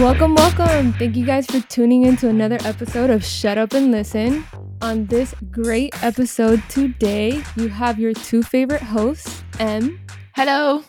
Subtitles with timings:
[0.00, 0.94] Welcome, welcome.
[0.94, 4.46] Thank you guys for tuning in to another episode of Shut Up and Listen.
[4.80, 10.00] On this great episode today, you have your two favorite hosts, M.
[10.34, 10.82] Hello.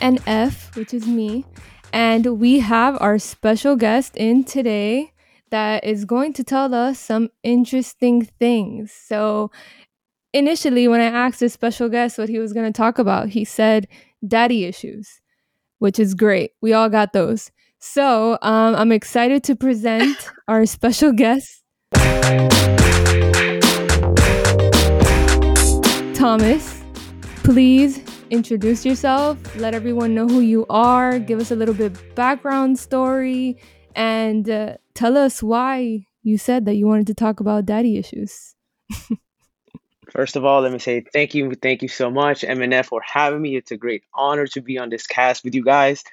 [0.00, 1.44] And F, which is me.
[1.92, 5.12] And we have our special guest in today
[5.50, 8.90] that is going to tell us some interesting things.
[8.90, 9.52] So,
[10.32, 13.44] initially, when I asked this special guest what he was going to talk about, he
[13.44, 13.86] said
[14.26, 15.20] daddy issues,
[15.78, 16.50] which is great.
[16.60, 17.52] We all got those.
[17.84, 20.16] So um, I'm excited to present
[20.48, 21.64] our special guest,
[26.14, 26.80] Thomas.
[27.42, 28.00] Please
[28.30, 33.58] introduce yourself, let everyone know who you are, give us a little bit background story,
[33.96, 38.54] and uh, tell us why you said that you wanted to talk about daddy issues.
[40.12, 43.42] First of all, let me say thank you, thank you so much, MNF, for having
[43.42, 43.56] me.
[43.56, 46.04] It's a great honor to be on this cast with you guys.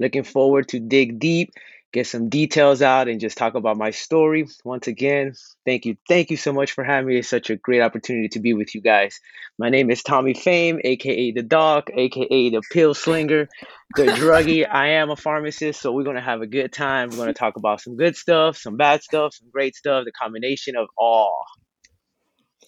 [0.00, 1.52] Looking forward to dig deep,
[1.92, 4.48] get some details out, and just talk about my story.
[4.64, 5.34] Once again,
[5.66, 5.98] thank you.
[6.08, 7.18] Thank you so much for having me.
[7.18, 9.20] It's such a great opportunity to be with you guys.
[9.58, 13.46] My name is Tommy Faim, aka the Doc, aka the Pill Slinger,
[13.94, 14.66] the druggie.
[14.66, 17.10] I am a pharmacist, so we're gonna have a good time.
[17.10, 20.76] We're gonna talk about some good stuff, some bad stuff, some great stuff, the combination
[20.76, 21.44] of all.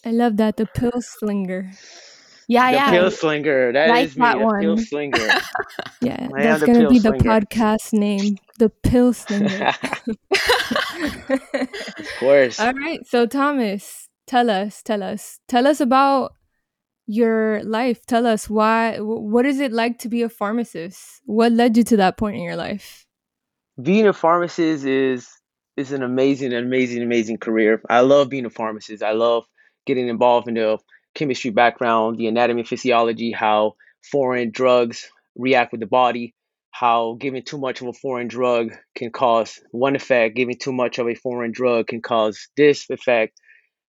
[0.04, 1.70] I love that, the Pill Slinger.
[2.48, 2.90] Yeah, the yeah.
[2.90, 3.72] pill slinger.
[3.72, 4.84] That Like is me, that the pill one.
[4.84, 5.28] slinger.
[6.00, 9.72] Yeah, I that's gonna Pill be the podcast name, the Pill Slinger.
[11.98, 12.58] of course.
[12.60, 16.32] All right, so Thomas, tell us, tell us, tell us about
[17.06, 18.04] your life.
[18.06, 18.98] Tell us why.
[18.98, 21.20] What is it like to be a pharmacist?
[21.24, 23.06] What led you to that point in your life?
[23.80, 25.28] being a pharmacist is
[25.76, 27.80] is an amazing, amazing, amazing career.
[27.88, 29.02] I love being a pharmacist.
[29.02, 29.46] I love
[29.86, 30.78] getting involved in the
[31.14, 33.74] chemistry background, the anatomy, physiology, how
[34.10, 36.34] foreign drugs react with the body,
[36.70, 40.98] how giving too much of a foreign drug can cause one effect, giving too much
[40.98, 43.38] of a foreign drug can cause this effect,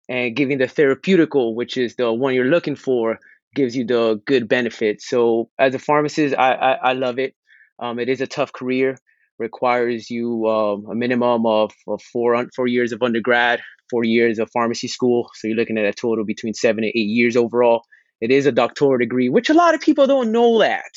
[0.09, 3.19] and giving the therapeutical, which is the one you're looking for,
[3.56, 5.01] gives you the good benefit.
[5.01, 7.35] So as a pharmacist, I I, I love it.
[7.79, 8.97] Um, it is a tough career
[9.39, 13.62] requires you um, a minimum of, of four four years of undergrad,
[13.93, 15.29] four years of pharmacy school.
[15.35, 17.83] So you're looking at a total between seven and eight years overall.
[18.19, 20.93] It is a doctoral degree, which a lot of people don't know that.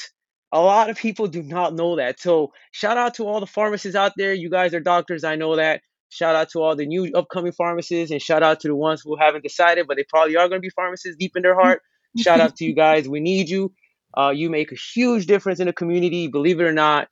[0.52, 2.20] A lot of people do not know that.
[2.20, 4.32] So shout out to all the pharmacists out there.
[4.32, 5.24] You guys are doctors.
[5.24, 5.82] I know that.
[6.08, 9.16] Shout out to all the new upcoming pharmacists, and shout out to the ones who
[9.16, 11.82] haven't decided, but they probably are going to be pharmacists deep in their heart.
[12.16, 13.08] Shout out to you guys.
[13.08, 13.72] We need you.
[14.16, 16.28] Uh, you make a huge difference in the community.
[16.28, 17.08] Believe it or not,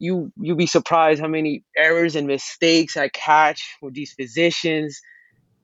[0.00, 5.00] you you'll be surprised how many errors and mistakes I catch with these physicians.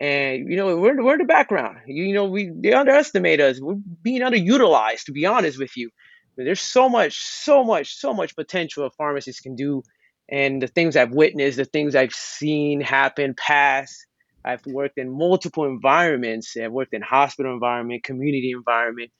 [0.01, 1.79] And you know, we're we're the background.
[1.87, 3.61] You, know, we they underestimate us.
[3.61, 5.91] We're being underutilized, to be honest with you.
[6.37, 9.83] But there's so much, so much, so much potential a pharmacist can do.
[10.29, 14.05] And the things I've witnessed, the things I've seen happen, pass.
[14.45, 16.57] I've worked in multiple environments.
[16.57, 19.11] I've worked in hospital environment, community environment,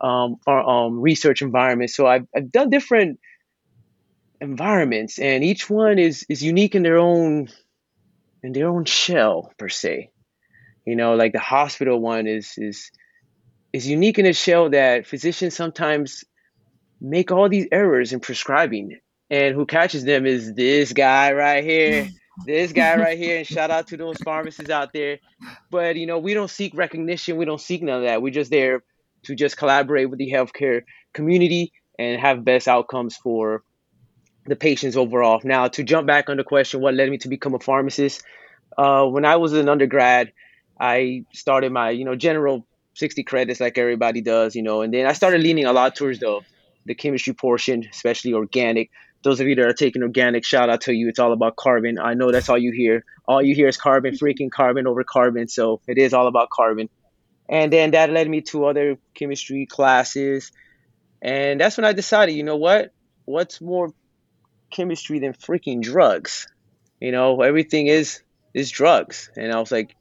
[0.00, 1.90] um, or, um, research environment.
[1.90, 3.18] So I've, I've done different
[4.40, 7.48] environments and each one is is unique in their own
[8.42, 10.10] in their own shell per se
[10.90, 12.90] you know like the hospital one is is
[13.72, 16.24] is unique in a show that physicians sometimes
[17.00, 18.98] make all these errors in prescribing.
[19.30, 22.08] And who catches them is this guy right here.
[22.44, 23.38] This guy right here.
[23.38, 25.20] And shout out to those pharmacists out there.
[25.70, 27.36] But you know we don't seek recognition.
[27.36, 28.20] We don't seek none of that.
[28.20, 28.82] We're just there
[29.24, 33.62] to just collaborate with the healthcare community and have best outcomes for
[34.46, 35.40] the patients overall.
[35.44, 38.24] Now, to jump back on the question, what led me to become a pharmacist?
[38.76, 40.32] Uh, when I was an undergrad,
[40.80, 45.06] I started my, you know, general 60 credits like everybody does, you know, and then
[45.06, 46.40] I started leaning a lot towards the
[46.86, 48.90] the chemistry portion, especially organic.
[49.22, 51.08] Those of you that are taking organic, shout out to you.
[51.10, 51.98] It's all about carbon.
[51.98, 53.04] I know that's all you hear.
[53.28, 55.46] All you hear is carbon, freaking carbon over carbon.
[55.48, 56.88] So it is all about carbon.
[57.46, 60.52] And then that led me to other chemistry classes.
[61.20, 62.94] And that's when I decided, you know what?
[63.26, 63.92] What's more
[64.70, 66.48] chemistry than freaking drugs.
[67.00, 68.22] You know, everything is
[68.54, 69.30] is drugs.
[69.36, 69.94] And I was like,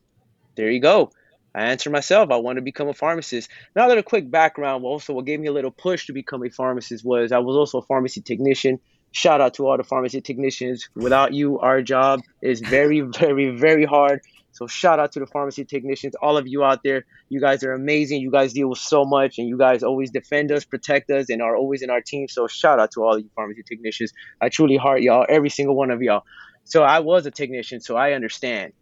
[0.59, 1.09] there you go.
[1.55, 2.31] I answered myself.
[2.31, 3.49] I want to become a pharmacist.
[3.77, 6.49] Now, that a quick background, also what gave me a little push to become a
[6.49, 8.77] pharmacist was I was also a pharmacy technician.
[9.13, 10.89] Shout out to all the pharmacy technicians.
[10.95, 14.19] Without you, our job is very, very, very hard.
[14.51, 17.05] So shout out to the pharmacy technicians, all of you out there.
[17.29, 18.19] You guys are amazing.
[18.19, 21.41] You guys deal with so much, and you guys always defend us, protect us, and
[21.41, 22.27] are always in our team.
[22.27, 24.11] So shout out to all you pharmacy technicians.
[24.41, 26.23] I truly heart y'all, every single one of y'all.
[26.65, 28.73] So I was a technician, so I understand.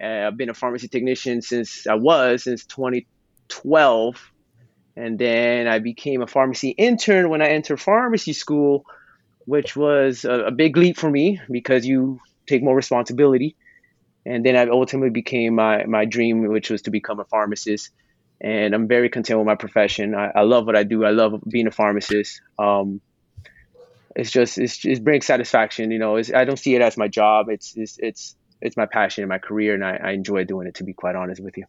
[0.00, 4.32] Uh, I've been a pharmacy technician since I was since 2012,
[4.96, 8.84] and then I became a pharmacy intern when I entered pharmacy school
[9.46, 13.56] which was a, a big leap for me because you take more responsibility.
[14.24, 17.90] And then I ultimately became my, my dream, which was to become a pharmacist.
[18.40, 20.14] And I'm very content with my profession.
[20.14, 21.04] I, I love what I do.
[21.04, 22.40] I love being a pharmacist.
[22.58, 23.00] Um,
[24.14, 25.90] it's just it's, it brings satisfaction.
[25.90, 27.48] You know, I don't see it as my job.
[27.48, 30.74] It's it's it's, it's my passion and my career, and I, I enjoy doing it.
[30.76, 31.64] To be quite honest with you.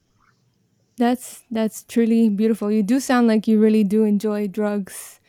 [0.97, 2.71] That's that's truly beautiful.
[2.71, 5.19] You do sound like you really do enjoy drugs.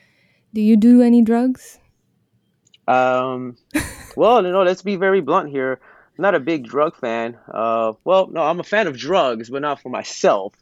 [0.53, 1.79] Do you do any drugs?
[2.87, 3.57] Um,
[4.17, 5.81] well, you know, let's be very blunt here.
[6.17, 7.39] I'm not a big drug fan.
[7.53, 10.55] Uh, well, no, I'm a fan of drugs, but not for myself.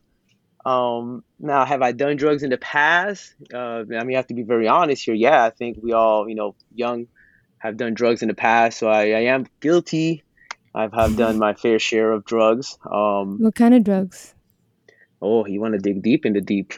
[0.65, 3.35] Um, now, have I done drugs in the past?
[3.53, 5.15] Uh, I mean, you have to be very honest here.
[5.15, 7.09] Yeah, I think we all, you know, young,
[7.59, 10.23] have done drugs in the past, so I, I am guilty.
[10.75, 12.79] I've have done my fair share of drugs.
[12.91, 14.35] Um, what kind of drugs?
[15.21, 16.73] Oh, you want to dig deep in the deep?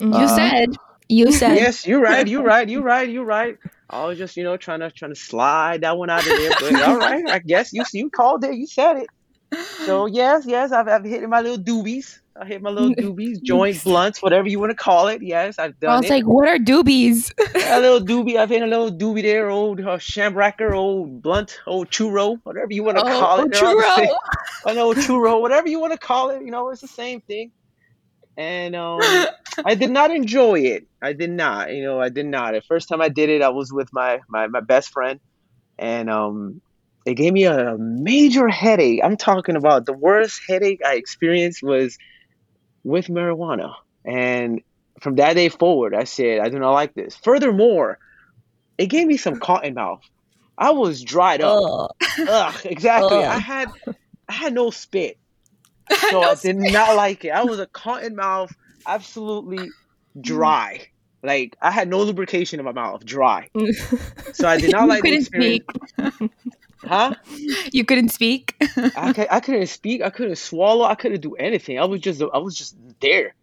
[0.00, 0.76] You uh, said.
[1.08, 1.56] You said.
[1.56, 2.26] Yes, you're right.
[2.26, 2.68] You're right.
[2.68, 3.08] You're right.
[3.08, 3.58] You're right.
[3.90, 6.52] I was just, you know, trying to trying to slide that one out of there.
[6.58, 8.54] But all right, I guess you you called it.
[8.54, 9.08] You said it.
[9.84, 12.20] So yes, yes, I've I've hit my little doobies.
[12.34, 15.22] I hit my little doobies, joint blunts, whatever you want to call it.
[15.22, 16.10] Yes, I've done I was it.
[16.10, 17.32] like, what are doobies?
[17.38, 18.36] a little doobie.
[18.36, 22.84] I've hit a little doobie there, old uh, shambracker, old blunt, old churro, whatever you
[22.84, 23.52] want to oh, call it.
[23.52, 24.08] Churro.
[24.66, 26.42] An old churro, whatever you want to call it.
[26.42, 27.52] You know, it's the same thing
[28.36, 29.00] and um,
[29.64, 30.86] I did not enjoy it.
[31.02, 31.74] I did not.
[31.74, 32.54] You know, I did not.
[32.54, 35.20] The first time I did it, I was with my my, my best friend,
[35.78, 36.60] and um,
[37.04, 39.00] it gave me a major headache.
[39.02, 41.98] I'm talking about the worst headache I experienced was
[42.84, 43.74] with marijuana,
[44.04, 44.62] and
[45.00, 47.16] from that day forward, I said I do not like this.
[47.16, 47.98] Furthermore,
[48.78, 50.02] it gave me some cotton mouth.
[50.56, 51.62] I was dried up.
[51.62, 53.18] Ugh, Ugh exactly.
[53.18, 53.24] Ugh.
[53.24, 53.68] I had
[54.28, 55.18] I had no spit.
[56.10, 57.30] So I did not like it.
[57.30, 58.54] I was a cotton mouth,
[58.86, 59.70] absolutely mm.
[60.20, 60.86] dry.
[61.22, 63.48] Like I had no lubrication in my mouth, dry.
[64.32, 65.66] So I did not like the experience.
[65.88, 66.30] Speak.
[66.82, 67.14] Huh?
[67.72, 68.54] You couldn't speak.
[68.76, 70.02] I, I couldn't speak.
[70.02, 70.84] I couldn't swallow.
[70.84, 71.78] I couldn't do anything.
[71.78, 73.34] I was just I was just there.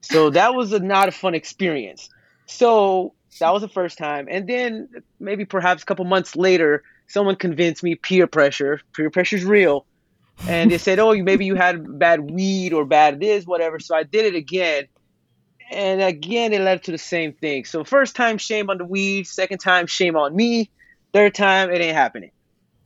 [0.00, 2.08] So that was a, not a fun experience.
[2.46, 4.88] So that was the first time, and then
[5.20, 8.80] maybe perhaps a couple months later, someone convinced me peer pressure.
[8.92, 9.86] Peer pressure is real
[10.48, 14.02] and they said, "Oh, maybe you had bad weed or bad this, whatever." So I
[14.02, 14.86] did it again,
[15.70, 17.64] and again it led to the same thing.
[17.64, 19.26] So first time, shame on the weed.
[19.26, 20.70] Second time, shame on me.
[21.12, 22.30] Third time, it ain't happening.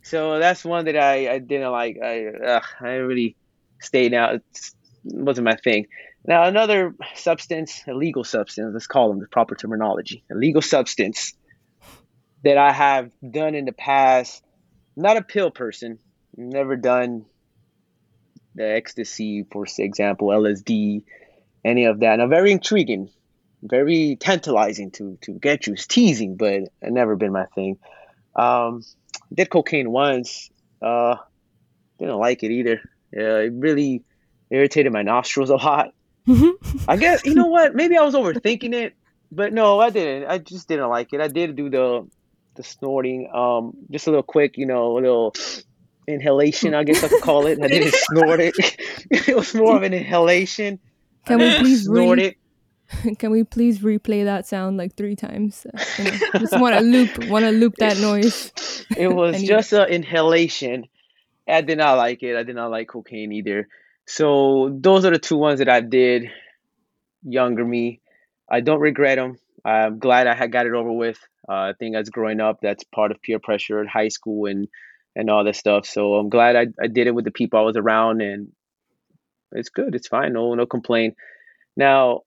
[0.04, 1.98] So that's one that I, I didn't like.
[2.02, 3.36] I I really
[3.80, 4.34] stayed out.
[4.34, 4.42] It
[5.04, 5.86] wasn't my thing.
[6.26, 8.70] Now another substance, a legal substance.
[8.72, 10.22] Let's call them the proper terminology.
[10.30, 11.34] A legal substance
[12.44, 14.42] that I have done in the past.
[14.94, 15.98] Not a pill person.
[16.36, 17.24] Never done
[18.54, 21.02] the ecstasy, for example, LSD,
[21.64, 22.16] any of that.
[22.16, 23.08] Now, very intriguing,
[23.62, 25.72] very tantalizing to to get you.
[25.72, 27.78] It's teasing, but it never been my thing.
[28.36, 28.82] Um,
[29.34, 30.50] did cocaine once.
[30.80, 31.16] Uh,
[31.98, 32.80] didn't like it either.
[33.12, 34.02] Yeah, it really
[34.50, 35.92] irritated my nostrils a lot.
[36.88, 37.74] I guess you know what?
[37.74, 38.94] Maybe I was overthinking it,
[39.30, 40.30] but no, I didn't.
[40.30, 41.20] I just didn't like it.
[41.20, 42.08] I did do the
[42.54, 43.30] the snorting.
[43.32, 45.34] Um, just a little quick, you know, a little
[46.06, 47.58] inhalation, I guess I could call it.
[47.62, 48.54] I didn't snort it.
[49.10, 50.78] it was more of an inhalation.
[51.26, 52.36] Can we please snort re- it?
[53.18, 55.66] Can we please replay that sound like three times?
[55.66, 58.52] Uh, you know, just want to loop, want to loop that noise.
[58.96, 60.84] It was just an inhalation.
[61.48, 62.36] I did not like it.
[62.36, 63.66] I did not like cocaine either.
[64.06, 66.30] So those are the two ones that I did.
[67.22, 68.00] Younger me,
[68.48, 69.38] I don't regret them.
[69.64, 71.18] I'm glad I had got it over with.
[71.48, 74.68] Uh, I think as growing up, that's part of peer pressure in high school and
[75.16, 75.86] and all this stuff.
[75.86, 78.52] So I'm glad I, I did it with the people I was around and
[79.52, 79.94] it's good.
[79.94, 80.34] It's fine.
[80.34, 81.14] No no complaint.
[81.76, 82.20] Now,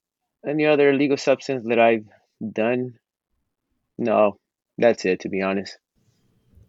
[0.48, 2.06] any other illegal substance that I've
[2.54, 2.96] done?
[3.98, 4.38] No,
[4.78, 5.78] that's it to be honest.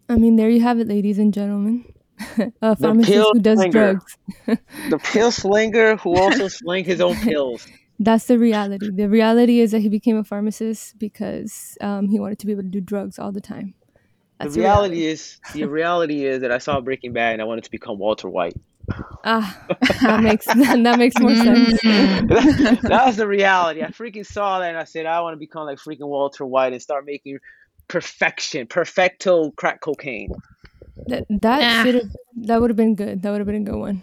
[0.07, 1.85] I mean, there you have it, ladies and gentlemen.
[2.61, 3.71] a pharmacist who does slinger.
[3.71, 4.17] drugs.
[4.45, 7.67] the pill slinger who also sling his own pills.
[7.99, 8.89] That's the reality.
[8.91, 12.63] The reality is that he became a pharmacist because um, he wanted to be able
[12.63, 13.73] to do drugs all the time.
[14.39, 17.45] That's the reality, reality is the reality is that I saw Breaking Bad and I
[17.45, 18.55] wanted to become Walter White.
[19.23, 19.65] Ah,
[20.01, 21.81] that makes that makes more sense.
[21.81, 23.83] that, that was the reality.
[23.83, 26.73] I freaking saw that and I said I want to become like freaking Walter White
[26.73, 27.39] and start making
[27.87, 30.31] perfection, perfecto crack cocaine.
[31.07, 33.21] That that should have that would have been good.
[33.21, 34.01] That would have been a good one.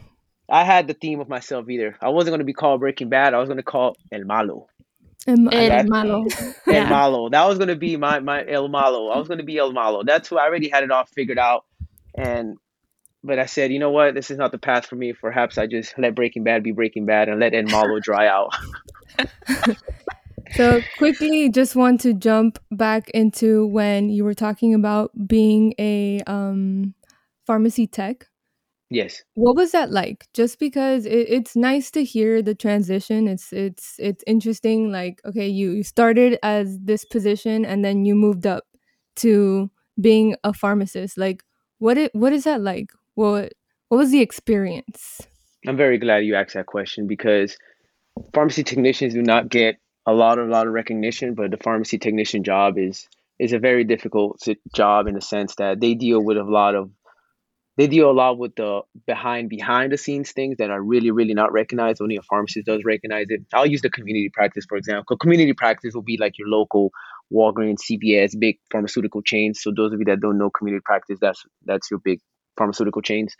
[0.49, 1.97] I had the theme of myself either.
[2.00, 3.35] I wasn't going to be called Breaking Bad.
[3.35, 4.68] I was going to call El Malo.
[5.26, 6.25] El, El Malo.
[6.66, 6.88] El yeah.
[6.88, 7.28] Malo.
[7.28, 9.09] That was gonna be my my El Malo.
[9.09, 10.04] I was gonna be El Malo.
[10.04, 11.64] That's who I already had it all figured out.
[12.14, 12.56] And
[13.26, 15.12] but I said, you know what, this is not the path for me.
[15.12, 18.54] Perhaps I just let Breaking Bad be Breaking Bad and let El Malo dry out.
[20.52, 26.21] So quickly, just want to jump back into when you were talking about being a
[26.26, 26.95] um,
[27.47, 28.26] pharmacy tech.
[28.88, 29.25] Yes.
[29.35, 30.28] What was that like?
[30.33, 33.26] Just because it, it's nice to hear the transition.
[33.26, 34.92] It's it's it's interesting.
[34.92, 38.64] Like, okay, you, you started as this position and then you moved up
[39.16, 41.18] to being a pharmacist.
[41.18, 41.42] Like,
[41.78, 42.90] what it what is that like?
[43.17, 43.55] What
[43.89, 45.23] what was the experience?
[45.67, 47.57] I'm very glad you asked that question because
[48.35, 52.45] pharmacy technicians do not get a lot of lot of recognition, but the pharmacy technician
[52.45, 53.09] job is
[53.39, 54.43] is a very difficult
[54.75, 56.91] job in the sense that they deal with a lot of
[57.79, 61.33] they deal a lot with the behind behind the scenes things that are really really
[61.33, 62.03] not recognized.
[62.03, 63.41] Only a pharmacist does recognize it.
[63.55, 65.17] I'll use the community practice for example.
[65.17, 66.91] Community practice will be like your local
[67.33, 69.63] walgreens cvs big pharmaceutical chains.
[69.63, 72.21] So those of you that don't know community practice that's that's your big
[72.57, 73.35] pharmaceutical chains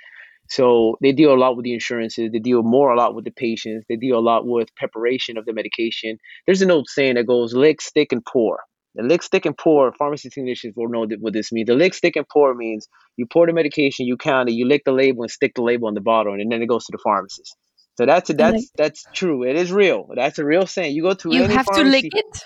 [0.49, 3.31] so they deal a lot with the insurances they deal more a lot with the
[3.31, 7.27] patients they deal a lot with preparation of the medication there's an old saying that
[7.27, 8.61] goes lick stick and pour
[8.97, 11.67] the lick, stick, and pour, pharmacy technicians will know what this means.
[11.67, 14.85] The lick, stick, and pour means you pour the medication, you count it, you lick
[14.87, 16.99] the label and stick the label on the bottle, and then it goes to the
[17.05, 17.55] pharmacist.
[17.99, 19.43] So that's that's that's true.
[19.43, 20.09] It is real.
[20.15, 20.95] That's a real saying.
[20.95, 22.45] You go to you have pharmacy, to lick it.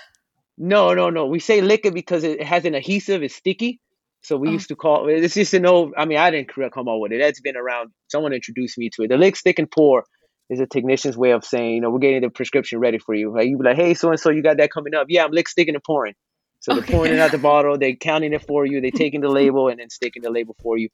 [0.57, 1.25] No, no, no.
[1.27, 3.23] We say lick it because it has an adhesive.
[3.23, 3.79] It's sticky.
[4.23, 4.51] So we oh.
[4.51, 5.93] used to call it's just an old.
[5.97, 7.19] I mean, I didn't come up with it.
[7.19, 7.91] That's been around.
[8.09, 9.09] Someone introduced me to it.
[9.09, 10.05] The lick, stick, and pour
[10.51, 13.33] is a technician's way of saying, you know, we're getting the prescription ready for you.
[13.33, 15.07] Like you be like, hey, so and so, you got that coming up?
[15.09, 16.13] Yeah, I'm lick, sticking, and pouring.
[16.59, 19.29] So they're pouring it out the bottle, they're counting it for you, they're taking the
[19.29, 20.89] label and then sticking the label for you.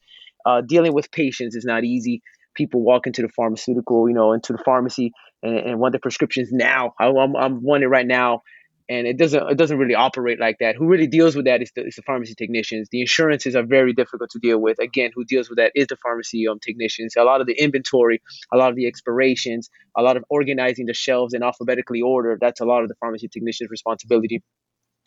[0.45, 2.21] Uh, dealing with patients is not easy.
[2.55, 5.11] People walk into the pharmaceutical, you know, into the pharmacy
[5.43, 6.93] and, and want the prescriptions now.
[6.99, 8.43] I, I'm, I'm wanting right now,
[8.89, 10.75] and it doesn't it doesn't really operate like that.
[10.75, 12.87] Who really deals with that is the, is the pharmacy technicians.
[12.91, 14.79] The insurances are very difficult to deal with.
[14.79, 17.15] Again, who deals with that is the pharmacy um, technicians.
[17.17, 18.21] A lot of the inventory,
[18.53, 22.37] a lot of the expirations, a lot of organizing the shelves in alphabetically order.
[22.39, 24.41] That's a lot of the pharmacy technicians' responsibility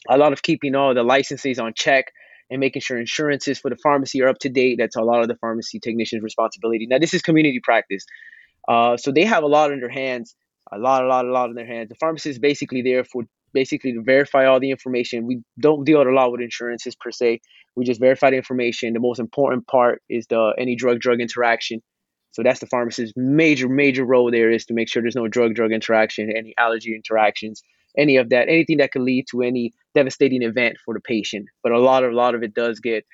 [0.09, 2.07] a lot of keeping all the licenses on check
[2.51, 4.77] and making sure insurances for the pharmacy are up to date.
[4.79, 6.87] That's a lot of the pharmacy technician's responsibility.
[6.89, 8.05] Now, this is community practice.
[8.69, 10.35] Uh, so they have a lot in their hands,
[10.73, 11.89] a lot, a lot, a lot in their hands.
[11.91, 15.27] The pharmacist is basically there for basically to verify all the information.
[15.27, 17.41] We don't deal a lot with insurances per se.
[17.77, 18.93] We just verify the information.
[18.93, 21.83] The most important part is the any drug drug interaction.
[22.33, 25.55] So that's the pharmacist's major major role there is to make sure there's no drug
[25.55, 27.63] drug interaction, any allergy interactions
[27.97, 31.47] any of that, anything that could lead to any devastating event for the patient.
[31.63, 33.05] But a lot of a lot of it does get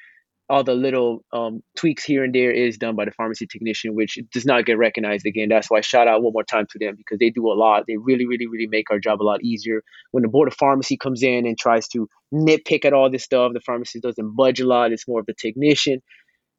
[0.48, 4.18] all the little um, tweaks here and there is done by the pharmacy technician, which
[4.32, 5.48] does not get recognized again.
[5.48, 7.84] That's why shout out one more time to them because they do a lot.
[7.86, 9.82] They really, really, really make our job a lot easier.
[10.12, 13.52] When the board of pharmacy comes in and tries to nitpick at all this stuff,
[13.54, 14.92] the pharmacist doesn't budge a lot.
[14.92, 16.00] It's more of the technician,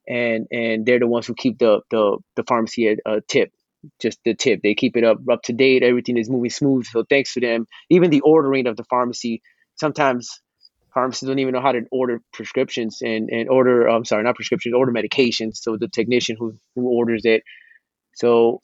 [0.08, 3.52] and and they're the ones who keep the the, the pharmacy a, a tip
[4.02, 4.62] just the tip.
[4.64, 5.84] They keep it up up to date.
[5.84, 6.86] Everything is moving smooth.
[6.86, 7.68] So thanks to them.
[7.90, 9.42] Even the ordering of the pharmacy.
[9.76, 10.42] Sometimes
[10.98, 14.74] pharmacists don't even know how to order prescriptions and, and order I'm sorry, not prescriptions,
[14.74, 15.58] order medications.
[15.58, 17.44] So the technician who, who orders it.
[18.16, 18.64] So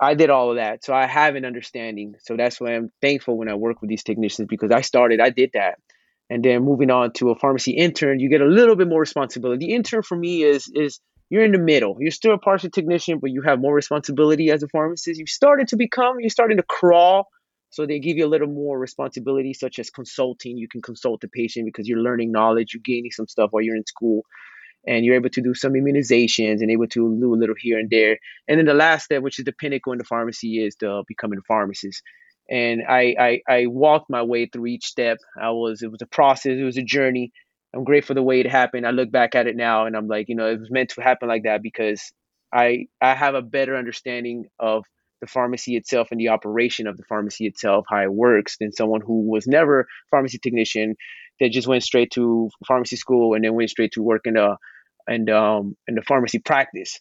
[0.00, 0.84] I did all of that.
[0.84, 2.14] So I have an understanding.
[2.20, 5.30] So that's why I'm thankful when I work with these technicians because I started, I
[5.30, 5.80] did that.
[6.30, 9.66] And then moving on to a pharmacy intern, you get a little bit more responsibility.
[9.66, 11.96] The intern for me is is you're in the middle.
[11.98, 15.18] You're still a partial technician, but you have more responsibility as a pharmacist.
[15.18, 17.26] You started to become, you're starting to crawl.
[17.76, 20.56] So they give you a little more responsibility, such as consulting.
[20.56, 23.76] You can consult the patient because you're learning knowledge, you're gaining some stuff while you're
[23.76, 24.22] in school,
[24.86, 27.90] and you're able to do some immunizations and able to do a little here and
[27.90, 28.16] there.
[28.48, 31.38] And then the last step, which is the pinnacle in the pharmacy, is the becoming
[31.38, 32.02] a pharmacist.
[32.48, 35.18] And I, I I walked my way through each step.
[35.38, 37.32] I was it was a process, it was a journey
[37.74, 38.86] I'm grateful the way it happened.
[38.86, 41.02] I look back at it now and I'm like, you know, it was meant to
[41.02, 42.00] happen like that because
[42.52, 44.84] I I have a better understanding of
[45.20, 49.00] the pharmacy itself and the operation of the pharmacy itself, how it works, than someone
[49.00, 50.94] who was never pharmacy technician
[51.40, 54.56] that just went straight to pharmacy school and then went straight to work in the
[55.06, 56.98] and um in the pharmacy practice.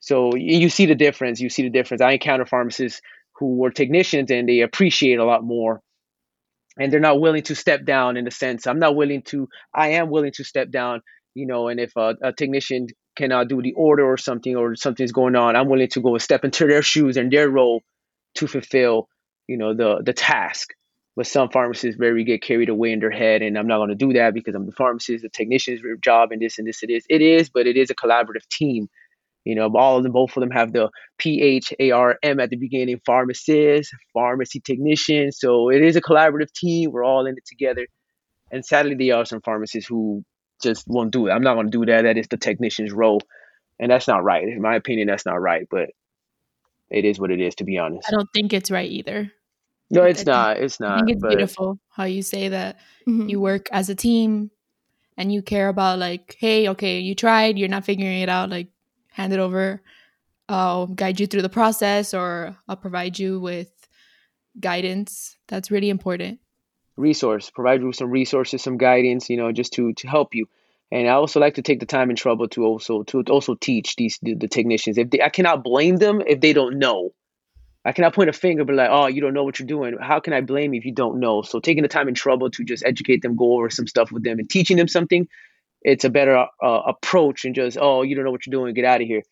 [0.00, 1.40] So you see the difference.
[1.40, 2.00] You see the difference.
[2.00, 3.00] I encounter pharmacists
[3.38, 5.82] who were technicians and they appreciate a lot more
[6.78, 9.88] and they're not willing to step down in the sense i'm not willing to i
[9.88, 11.00] am willing to step down
[11.34, 15.12] you know and if a, a technician cannot do the order or something or something's
[15.12, 17.82] going on i'm willing to go a step into their shoes and their role
[18.34, 19.08] to fulfill
[19.46, 20.70] you know the the task
[21.16, 23.94] but some pharmacists very get carried away in their head and i'm not going to
[23.94, 27.04] do that because i'm the pharmacist the technician's job and this and this it is
[27.08, 28.88] it is but it is a collaborative team
[29.46, 32.40] you know, all of them, both of them have the P H A R M
[32.40, 35.30] at the beginning, pharmacist, pharmacy technician.
[35.30, 36.90] So it is a collaborative team.
[36.90, 37.86] We're all in it together.
[38.50, 40.24] And sadly, there are some pharmacists who
[40.62, 41.30] just won't do it.
[41.30, 42.02] I'm not going to do that.
[42.02, 43.20] That is the technician's role.
[43.78, 44.42] And that's not right.
[44.48, 45.66] In my opinion, that's not right.
[45.70, 45.90] But
[46.90, 48.08] it is what it is, to be honest.
[48.08, 49.30] I don't think it's right either.
[49.90, 50.56] No, I it's think- not.
[50.58, 50.98] It's I not.
[51.00, 53.28] think it's but beautiful how you say that Mhm.
[53.30, 54.50] you work as a team
[55.16, 58.68] and you care about like, hey, okay, you tried, you're not figuring it out, like
[59.12, 59.82] hand it over.
[60.48, 63.70] I'll guide you through the process or I'll provide you with
[64.58, 65.36] guidance.
[65.48, 66.38] That's really important.
[66.96, 70.46] Resource, provide you some resources, some guidance, you know, just to to help you.
[70.90, 73.96] And I also like to take the time and trouble to also to also teach
[73.96, 74.98] these the, the technicians.
[74.98, 77.10] If they, I cannot blame them if they don't know.
[77.84, 79.96] I cannot point a finger, but like, oh, you don't know what you're doing.
[80.00, 81.42] How can I blame you if you don't know?
[81.42, 84.24] So taking the time and trouble to just educate them, go over some stuff with
[84.24, 85.28] them, and teaching them something,
[85.82, 88.84] it's a better uh, approach than just, oh, you don't know what you're doing, get
[88.84, 89.22] out of here.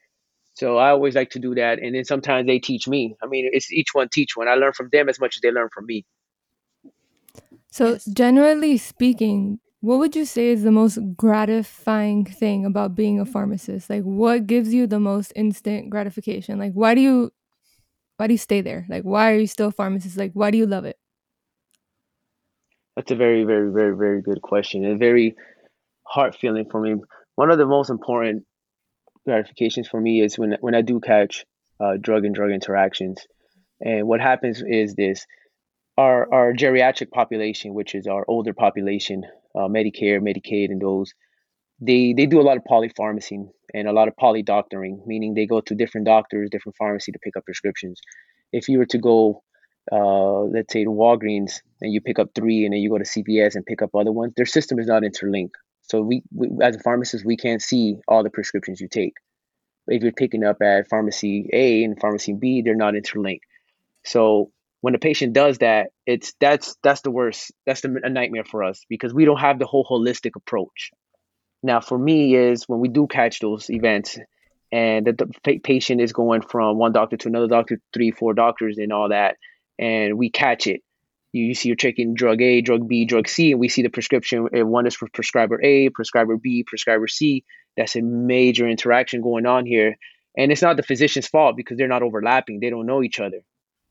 [0.54, 3.16] So I always like to do that, and then sometimes they teach me.
[3.20, 4.46] I mean, it's each one teach one.
[4.46, 6.06] I learn from them as much as they learn from me.
[7.74, 8.04] So, Yes.
[8.12, 13.90] generally speaking, what would you say is the most gratifying thing about being a pharmacist?
[13.90, 16.58] Like, what gives you the most instant gratification?
[16.60, 17.32] Like, why do you,
[18.16, 18.86] why do you stay there?
[18.88, 20.16] Like, why are you still a pharmacist?
[20.16, 20.98] Like, why do you love it?
[22.96, 24.84] That's a very, very, very, very good question.
[24.84, 25.34] A very
[26.06, 26.96] heart feeling for me.
[27.36, 28.44] One of the most important
[29.26, 31.44] gratifications for me is when when I do catch
[31.80, 33.26] uh, drug and drug interactions.
[33.80, 35.26] And what happens is this:
[35.96, 39.24] our our geriatric population, which is our older population,
[39.54, 41.12] uh, Medicare, Medicaid, and those,
[41.80, 45.60] they they do a lot of polypharmacy and a lot of polydoctoring, meaning they go
[45.60, 48.00] to different doctors, different pharmacy to pick up prescriptions.
[48.52, 49.42] If you were to go,
[49.92, 53.04] uh, let's say to Walgreens, and you pick up three, and then you go to
[53.04, 55.56] CVS and pick up other ones, their system is not interlinked.
[55.82, 59.14] So we, we as a pharmacist, we can't see all the prescriptions you take.
[59.86, 63.44] If you're picking up at pharmacy A and pharmacy B, they're not interlinked.
[64.04, 64.50] So
[64.84, 67.50] when a patient does that, it's that's that's the worst.
[67.64, 70.90] That's the, a nightmare for us because we don't have the whole holistic approach.
[71.62, 74.18] Now, for me, is when we do catch those events,
[74.70, 78.76] and the, the patient is going from one doctor to another doctor, three, four doctors,
[78.76, 79.36] and all that,
[79.78, 80.82] and we catch it.
[81.32, 83.88] You, you see, you're checking drug A, drug B, drug C, and we see the
[83.88, 84.48] prescription.
[84.52, 87.42] And one is for prescriber A, prescriber B, prescriber C.
[87.78, 89.96] That's a major interaction going on here,
[90.36, 92.60] and it's not the physician's fault because they're not overlapping.
[92.60, 93.40] They don't know each other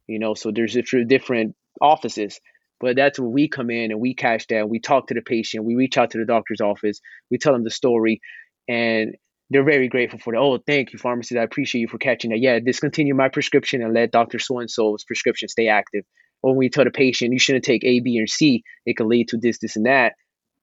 [0.08, 2.40] you know so there's different different offices.
[2.80, 5.64] But that's where we come in and we catch that we talk to the patient.
[5.64, 7.00] We reach out to the doctor's office.
[7.32, 8.20] We tell them the story.
[8.68, 9.16] And
[9.50, 10.40] they're very grateful for that.
[10.40, 11.38] Oh thank you pharmacist.
[11.40, 12.40] I appreciate you for catching that.
[12.40, 16.04] Yeah discontinue my prescription and let dr so and so's prescription stay active.
[16.42, 18.64] Or when we tell the patient you shouldn't take a b or c.
[18.86, 20.14] It could lead to this this and that.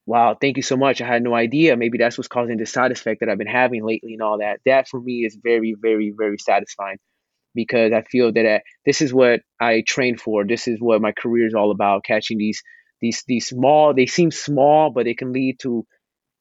[0.07, 1.01] Wow thank you so much.
[1.01, 1.77] I had no idea.
[1.77, 4.61] Maybe that's what's causing the side effect that i've been having lately and all that.
[4.67, 6.99] That for me is very very very satisfying
[7.55, 10.45] because I feel that uh, this is what I trained for.
[10.45, 12.63] This is what my career is all about: catching these
[13.01, 13.95] these these small.
[13.95, 15.87] They seem small, but they can lead to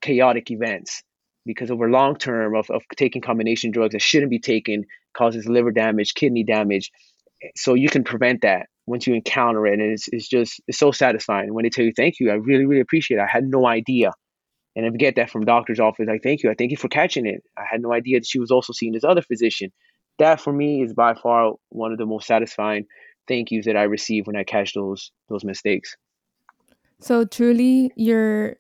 [0.02, 1.02] chaotic events.
[1.46, 4.84] Because over long term of, of taking combination drugs that shouldn't be taken
[5.18, 6.92] causes liver damage, kidney damage.
[7.56, 10.92] So you can prevent that once you encounter it, and it's it's just it's so
[10.92, 12.30] satisfying when they tell you thank you.
[12.32, 13.24] I really really appreciate it.
[13.24, 14.12] I had no idea.
[14.76, 16.06] And I get that from doctor's office.
[16.08, 16.52] Like, thank you.
[16.52, 17.42] I thank you for catching it.
[17.58, 19.72] I had no idea that she was also seeing this other physician
[20.20, 22.86] that for me is by far one of the most satisfying
[23.28, 25.96] thank yous that I receive when I catch those those mistakes.
[27.00, 28.58] So, truly, your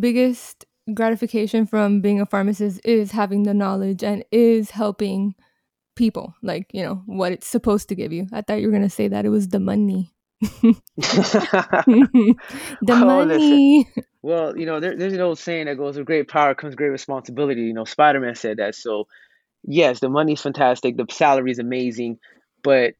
[0.00, 5.34] biggest gratification from being a pharmacist is having the knowledge and is helping
[5.94, 8.26] people, like, you know, what it's supposed to give you.
[8.32, 10.14] I thought you were going to say that it was the money.
[10.96, 12.36] the
[12.88, 13.62] Well, listen.
[13.62, 13.88] money.
[14.22, 16.88] well, you know, there, there's an old saying that goes, "With great power comes great
[16.88, 18.74] responsibility." You know, Spider-Man said that.
[18.74, 19.06] So,
[19.64, 22.18] yes, the money's fantastic, the salary is amazing,
[22.62, 22.94] but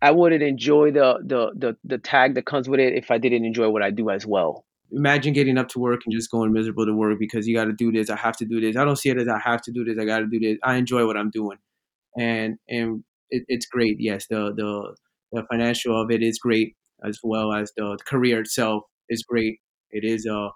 [0.00, 3.44] I wouldn't enjoy the the the the tag that comes with it if I didn't
[3.44, 4.64] enjoy what I do as well.
[4.90, 7.72] Imagine getting up to work and just going miserable to work because you got to
[7.72, 8.10] do this.
[8.10, 8.76] I have to do this.
[8.76, 9.96] I don't see it as I have to do this.
[9.98, 10.58] I got to do this.
[10.62, 11.58] I enjoy what I'm doing,
[12.18, 13.96] and and it, it's great.
[14.00, 14.94] Yes, the the
[15.32, 19.60] the financial of it is great as well as the career itself is great.
[19.90, 20.50] It is a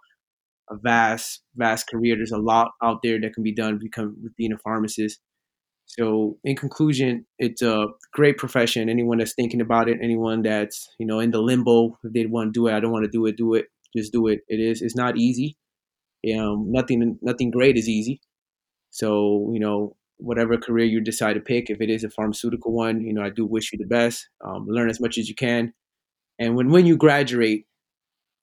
[0.68, 2.16] a vast vast career.
[2.16, 5.20] There's a lot out there that can be done become with being a pharmacist.
[5.86, 8.88] So, in conclusion, it's a great profession.
[8.88, 12.48] Anyone that's thinking about it, anyone that's you know in the limbo, if they want
[12.48, 14.40] to do it, I don't want to do it, do it, just do it.
[14.48, 14.82] It is.
[14.82, 15.56] It's not easy.
[16.36, 18.20] Um, nothing, nothing great is easy.
[18.90, 23.00] So, you know, whatever career you decide to pick, if it is a pharmaceutical one,
[23.02, 24.28] you know, I do wish you the best.
[24.44, 25.72] Um, learn as much as you can,
[26.38, 27.66] and when when you graduate,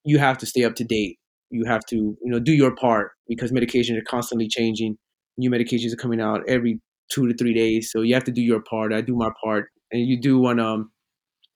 [0.06, 1.20] you have to stay up to date.
[1.50, 4.98] You have to, you know, do your part because medications are constantly changing.
[5.38, 7.92] New medications are coming out every two to three days.
[7.92, 8.94] So you have to do your part.
[8.94, 10.92] I do my part, and you do want to um,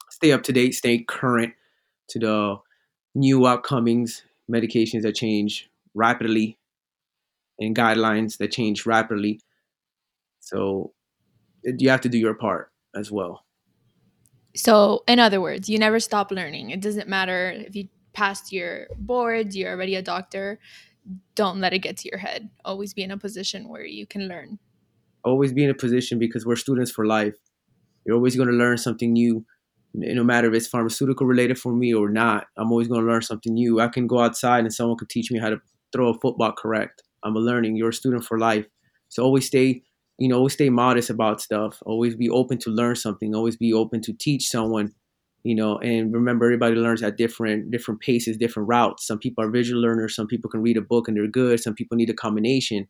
[0.10, 1.54] stay up to date, stay current
[2.10, 2.56] to the
[3.16, 6.58] new outcomings, medications that change rapidly,
[7.60, 9.42] and guidelines that change rapidly.
[10.40, 10.94] So
[11.64, 13.44] you have to do your part as well.
[14.56, 16.72] So, in other words, you never stop learning.
[16.72, 20.60] It doesn't matter if you passed your boards, you're already a doctor.
[21.36, 22.50] Don't let it get to your head.
[22.66, 24.58] Always be in a position where you can learn.
[25.24, 27.36] Always be in a position because we're students for life.
[28.06, 29.46] You're always going to learn something new,
[29.94, 32.46] no matter if it's pharmaceutical related for me or not.
[32.58, 33.80] I'm always going to learn something new.
[33.82, 35.58] I can go outside and someone could teach me how to
[35.92, 37.04] throw a football correct.
[37.24, 37.76] I'm a learning.
[37.76, 38.66] You're a student for life.
[39.10, 39.84] So always stay
[40.18, 41.82] you know, always stay modest about stuff.
[41.86, 43.36] Always be open to learn something.
[43.36, 44.94] Always be open to teach someone.
[45.44, 49.06] You know, and remember, everybody learns at different different paces, different routes.
[49.06, 50.16] Some people are visual learners.
[50.16, 51.60] Some people can read a book and they're good.
[51.60, 52.88] Some people need a combination.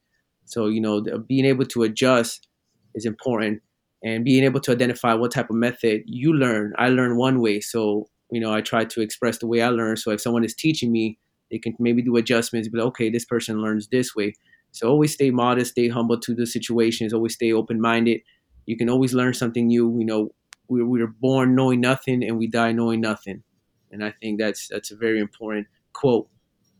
[0.47, 2.47] So you know, being able to adjust
[2.95, 3.61] is important,
[4.03, 6.73] and being able to identify what type of method you learn.
[6.77, 9.97] I learn one way, so you know, I try to express the way I learn.
[9.97, 11.17] So if someone is teaching me,
[11.51, 12.67] they can maybe do adjustments.
[12.69, 14.33] But okay, this person learns this way.
[14.71, 18.21] So always stay modest, stay humble to the situations, always stay open minded.
[18.65, 19.97] You can always learn something new.
[19.97, 20.29] You know,
[20.67, 23.43] we, we were born knowing nothing and we die knowing nothing.
[23.91, 26.27] And I think that's that's a very important quote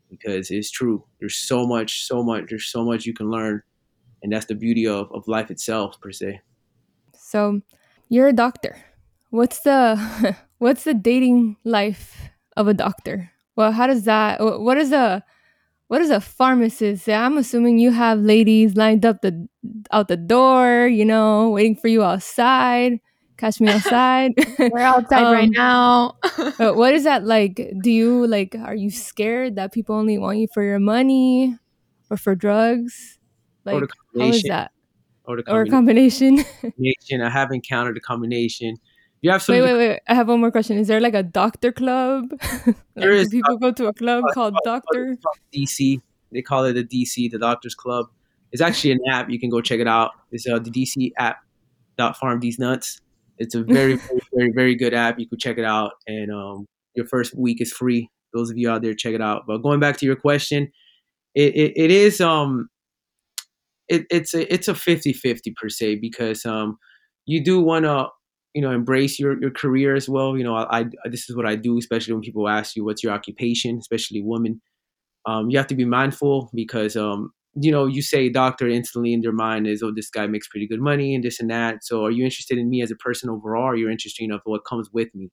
[0.09, 1.03] because it's true.
[1.19, 3.61] There's so much, so much, there's so much you can learn.
[4.23, 6.41] And that's the beauty of, of life itself per se.
[7.13, 7.61] So
[8.09, 8.77] you're a doctor.
[9.29, 13.31] What's the what's the dating life of a doctor?
[13.55, 15.23] Well, how does that what is a
[15.87, 17.07] what is a pharmacist?
[17.07, 19.47] I'm assuming you have ladies lined up the
[19.91, 22.99] out the door, you know, waiting for you outside.
[23.37, 24.33] Catch me outside.
[24.59, 26.17] We're outside um, right now.
[26.57, 27.71] but what is that like?
[27.81, 28.55] Do you like?
[28.55, 31.55] Are you scared that people only want you for your money
[32.09, 33.19] or for drugs?
[33.63, 33.83] Like,
[34.17, 34.71] how is that?
[35.25, 36.43] Or, or a combination.
[36.61, 37.21] combination.
[37.21, 38.77] I have encountered a combination.
[39.21, 39.53] You have some.
[39.53, 39.99] Wait, wait, wait.
[40.07, 40.77] I have one more question.
[40.79, 42.31] Is there like a doctor club?
[42.65, 43.29] like, there is.
[43.29, 45.15] Do people go to a club called Doctor?
[45.53, 46.01] DC.
[46.31, 48.07] They call it the DC, the Doctors Club.
[48.51, 49.29] It's actually an app.
[49.29, 50.11] You can go check it out.
[50.31, 51.37] It's uh, the DC app.
[51.97, 53.01] Dot farm these nuts.
[53.37, 55.19] It's a very, very, very, very good app.
[55.19, 58.09] You can check it out, and um, your first week is free.
[58.33, 59.43] Those of you out there, check it out.
[59.47, 60.71] But going back to your question,
[61.35, 62.69] it, it, it is um,
[63.87, 66.77] it, it's a it's a 50-50 per se because um,
[67.25, 68.07] you do want to
[68.53, 71.45] you know embrace your your career as well you know I, I, this is what
[71.45, 74.61] i do especially when people ask you what's your occupation especially women
[75.27, 79.21] um, you have to be mindful because um, you know you say doctor instantly in
[79.21, 81.83] their mind is oh this guy makes pretty good money and this and that.
[81.83, 84.65] So are you interested in me as a person overall or you're interested in what
[84.65, 85.29] comes with me?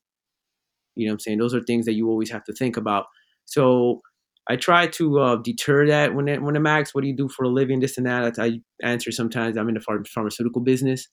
[0.97, 1.39] You know what i'm saying?
[1.39, 3.07] Those are things that you always have to think about.
[3.47, 4.01] So
[4.49, 7.29] I try to uh, deter that when it, when I'm asked, "What do you do
[7.29, 8.39] for a living?" This and that.
[8.39, 11.09] I answer sometimes I'm in the ph- pharmaceutical business,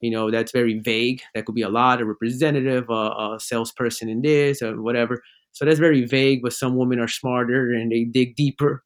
[0.00, 1.22] you know that's very vague.
[1.34, 5.22] That could be a lot a representative a, a salesperson in this or whatever.
[5.52, 8.84] So that's very vague but some women are smarter and they dig deeper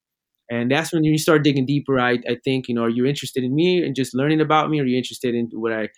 [0.51, 1.99] and that's when you start digging deeper.
[2.01, 4.81] I, I think you know are you interested in me and just learning about me?
[4.81, 5.89] Or are you interested in what i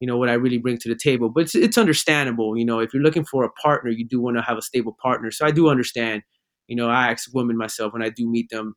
[0.00, 1.28] you know what i really bring to the table?
[1.30, 4.36] But it's, it's understandable you know if you're looking for a partner you do want
[4.36, 5.30] to have a stable partner.
[5.30, 6.22] So i do understand
[6.68, 8.74] you know i ask women myself when i do meet them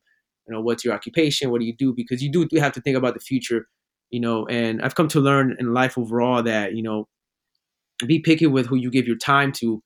[0.47, 1.51] you know what's your occupation?
[1.51, 1.93] What do you do?
[1.95, 3.67] Because you do have to think about the future
[4.09, 7.07] you know, and I've come to learn in life overall that, you know,
[8.07, 9.81] be picky with who you give your time to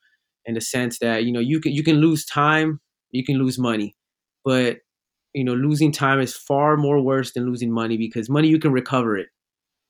[0.45, 2.79] in the sense that, you know, you can you can lose time,
[3.11, 3.95] you can lose money.
[4.43, 4.77] But,
[5.35, 8.71] you know, losing time is far more worse than losing money because money you can
[8.71, 9.27] recover it,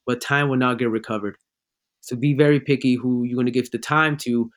[0.07, 1.37] but time will not get recovered.
[2.01, 4.49] So be very picky who you're going to give the time to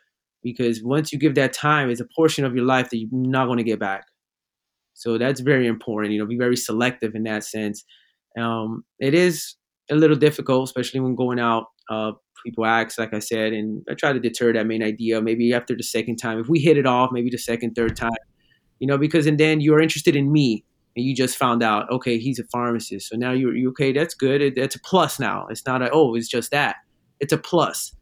[0.42, 3.46] because once you give that time, it's a portion of your life that you're not
[3.46, 4.04] going to get back.
[4.94, 6.12] So that's very important.
[6.14, 7.84] You know, be very selective in that sense.
[8.38, 9.56] Um, it is
[9.90, 11.66] a little difficult, especially when going out.
[11.90, 12.12] Uh,
[12.46, 15.20] people ask, like I said, and I try to deter that main idea.
[15.20, 18.10] Maybe after the second time, if we hit it off, maybe the second, third time,
[18.78, 20.64] you know, because and then you're interested in me,
[20.98, 23.92] and you just found out, okay, he's a pharmacist, so now you're you, okay.
[23.92, 24.42] That's good.
[24.42, 25.46] It, it's a plus now.
[25.48, 26.76] It's not a oh, it's just that.
[27.20, 27.94] It's a plus.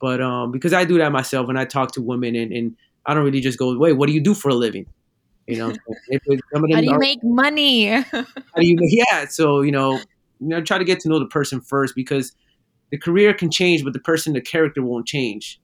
[0.00, 3.14] But um, because I do that myself when I talk to women, and, and I
[3.14, 4.86] don't really just go, wait, what do you do for a living?
[5.46, 5.68] You know,
[6.08, 7.86] if, if how do you are, make money?
[8.00, 8.24] how
[8.56, 8.76] do you?
[8.80, 9.98] Yeah, so you know,
[10.40, 12.32] you know try to get to know the person first because
[12.90, 15.60] the career can change but the person the character won't change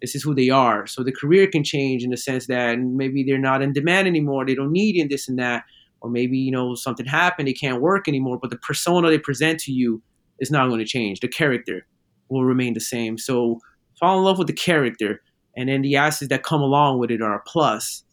[0.00, 3.22] this is who they are so the career can change in the sense that maybe
[3.22, 5.64] they're not in demand anymore they don't need and this and that
[6.06, 9.58] or maybe you know something happened they can't work anymore but the persona they present
[9.58, 10.00] to you
[10.38, 11.20] is not going to change.
[11.20, 11.86] The character
[12.28, 13.18] will remain the same.
[13.18, 13.58] So
[13.98, 15.22] fall in love with the character
[15.56, 18.04] and then the assets that come along with it are a plus.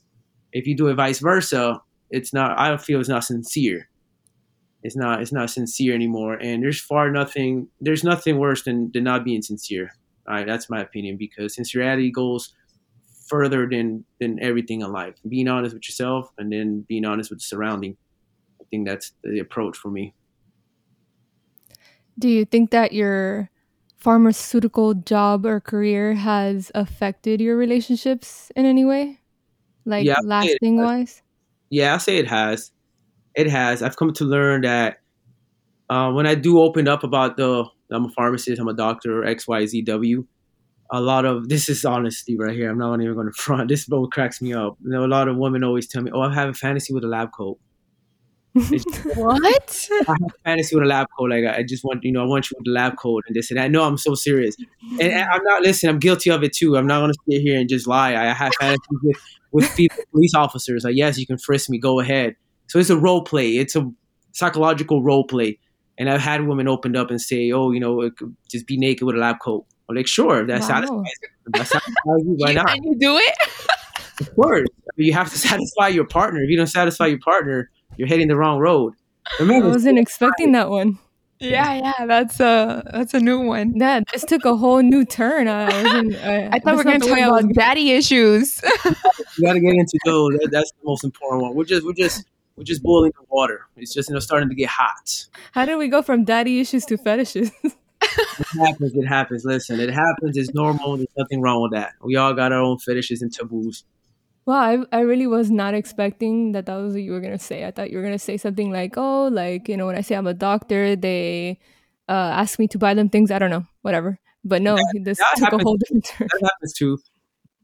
[0.54, 3.90] If you do it vice versa it's not i feel it's not sincere.
[4.82, 9.04] It's not it's not sincere anymore and there's far nothing there's nothing worse than, than
[9.04, 9.92] not being sincere.
[10.28, 12.54] All right that's my opinion because sincerity goes
[13.34, 17.40] further than than everything in life being honest with yourself and then being honest with
[17.40, 17.98] the surrounding
[18.62, 20.14] i think that's the approach for me
[22.20, 23.50] do you think that your
[23.98, 29.20] pharmaceutical job or career has affected your relationships in any way?
[29.86, 31.22] Like Yeah, lasting wise?
[31.70, 32.72] Yeah, I say it has.
[33.36, 33.82] It has.
[33.82, 34.98] I've come to learn that
[35.90, 39.48] uh, when I do open up about the I'm a pharmacist, I'm a doctor, X
[39.48, 40.26] Y Z W.
[40.94, 42.70] A lot of this is honesty right here.
[42.70, 43.68] I'm not even going to front.
[43.68, 44.78] This both cracks me up.
[44.84, 47.04] You know, a lot of women always tell me, "Oh, I have a fantasy with
[47.04, 47.60] a lab coat."
[49.16, 49.88] What?
[50.08, 51.32] I have a fantasy with a lab coat.
[51.32, 53.50] Like I just want, you know, I want you with the lab coat and this
[53.50, 53.72] and that.
[53.72, 54.56] No, I'm so serious.
[55.00, 55.64] And, and I'm not.
[55.64, 56.78] Listen, I'm guilty of it too.
[56.78, 58.12] I'm not going to sit here and just lie.
[58.16, 59.18] I have fantasies with
[59.52, 60.84] with police officers.
[60.84, 61.80] Like, yes, you can frisk me.
[61.80, 62.36] Go ahead.
[62.68, 63.58] So it's a role play.
[63.58, 63.92] It's a
[64.34, 65.60] psychological role play.
[65.98, 68.12] And I've had women opened up and say, "Oh, you know,
[68.50, 70.68] just be naked with a lab coat." I'm like, sure, if that Wow.
[70.68, 71.04] satisfies.
[71.48, 72.72] That satisfies you, why You- not?
[72.72, 73.36] and you do it?
[74.22, 76.42] Of course, you have to satisfy your partner.
[76.44, 78.94] If you don't satisfy your partner, you're heading the wrong road.
[79.40, 81.00] Remember, I wasn't expecting that one.
[81.40, 82.06] Yeah, yeah.
[82.06, 83.74] That's a that's a new one.
[83.76, 85.48] Yeah, this took a whole new turn.
[85.50, 88.62] I, wasn't, I, I thought we were gonna talk way I was- about daddy issues.
[88.64, 90.30] you got to get into those.
[90.40, 91.56] That, that's the most important one.
[91.56, 93.66] We're just, we're just, we're just boiling the water.
[93.76, 95.26] It's just, you know, starting to get hot.
[95.52, 97.52] How did we go from daddy issues to fetishes?
[98.40, 98.96] It happens.
[98.96, 99.46] It happens.
[99.46, 100.38] Listen, it happens.
[100.38, 100.98] It's normal.
[100.98, 101.94] There's nothing wrong with that.
[102.02, 103.84] We all got our own fetishes and taboos.
[104.46, 107.66] Wow, I, I really was not expecting that that was what you were gonna say.
[107.66, 110.16] I thought you were gonna say something like, "Oh, like you know, when I say
[110.16, 111.60] I'm a doctor, they
[112.10, 113.32] uh, ask me to buy them things.
[113.32, 115.64] I don't know, whatever." But no, this that took a happens.
[115.64, 116.28] whole different turn.
[116.30, 116.98] That happens too.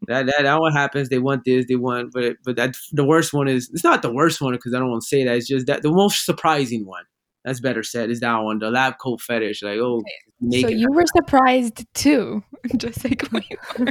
[0.08, 1.10] That that that one happens.
[1.10, 1.66] They want this.
[1.68, 3.70] They want, but but that the worst one is.
[3.74, 5.36] It's not the worst one because I don't want to say that.
[5.36, 7.04] It's just that the most surprising one.
[7.46, 8.10] That's better said.
[8.10, 9.64] Is that one the lab coat fetish?
[9.64, 10.02] Like oh,
[10.52, 12.44] so you were surprised too,
[12.78, 13.46] just like we
[13.80, 13.88] were.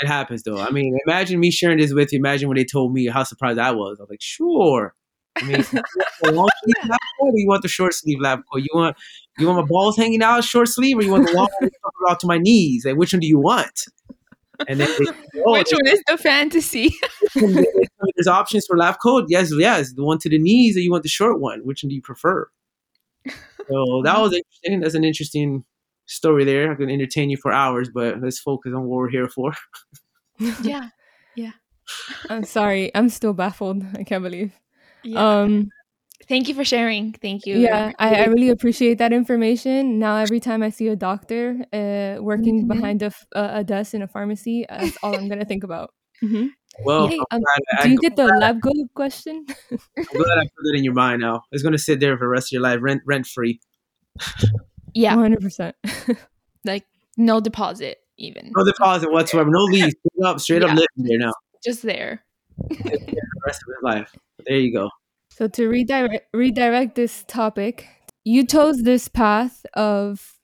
[0.00, 0.58] It happens though.
[0.58, 2.18] I mean, imagine me sharing this with you.
[2.18, 3.98] Imagine when they told me how surprised I was.
[3.98, 4.94] I was like, sure.
[5.36, 5.86] I mean, you want
[6.22, 8.62] the long sleeve lab coat or you want the short sleeve lab coat?
[8.62, 8.96] You want
[9.38, 11.48] you want my balls hanging out short sleeve or you want the long
[12.08, 12.84] out to my knees?
[12.84, 13.84] Like, which one do you want?
[14.68, 16.94] And then they, oh, Which one is the fantasy?
[17.34, 17.66] there's,
[18.16, 19.26] there's options for lab coat.
[19.28, 21.60] Yes, yes, the one to the knees or you want the short one?
[21.64, 22.48] Which one do you prefer?
[23.26, 24.80] So that was interesting.
[24.80, 25.64] That's an interesting
[26.06, 26.72] story there.
[26.72, 29.52] I can entertain you for hours, but let's focus on what we're here for.
[30.62, 30.88] Yeah,
[31.36, 31.52] yeah.
[32.28, 33.84] I'm sorry, I'm still baffled.
[33.94, 34.52] I can't believe.
[35.04, 35.40] Yeah.
[35.42, 35.70] Um,
[36.28, 37.12] Thank you for sharing.
[37.12, 37.58] Thank you.
[37.58, 39.98] yeah, I, I really appreciate that information.
[39.98, 42.68] Now, every time I see a doctor uh, working Mhm.
[42.68, 43.02] behind
[43.32, 45.92] a desk in a pharmacy, that's all I'm gonna think about.
[46.20, 46.48] hmm
[46.84, 47.40] Well, Hey, um,
[47.82, 49.44] Do you get the lab coat question?
[49.70, 51.42] I'm glad I put it in your mind now.
[51.52, 53.60] It's gonna sit there for the rest of your life, rent rent free.
[54.94, 55.14] Yeah.
[55.14, 55.40] 100.
[55.40, 55.76] percent
[56.64, 56.84] Like
[57.16, 58.52] no deposit even.
[58.54, 59.94] No deposit whatsoever, no lease.
[59.94, 61.32] Straight up, straight up living there now.
[61.64, 62.22] Just there.
[62.58, 64.14] For the rest of his life.
[64.46, 64.90] There you go.
[65.40, 67.86] So to redirect redirect this topic,
[68.24, 70.38] you chose this path of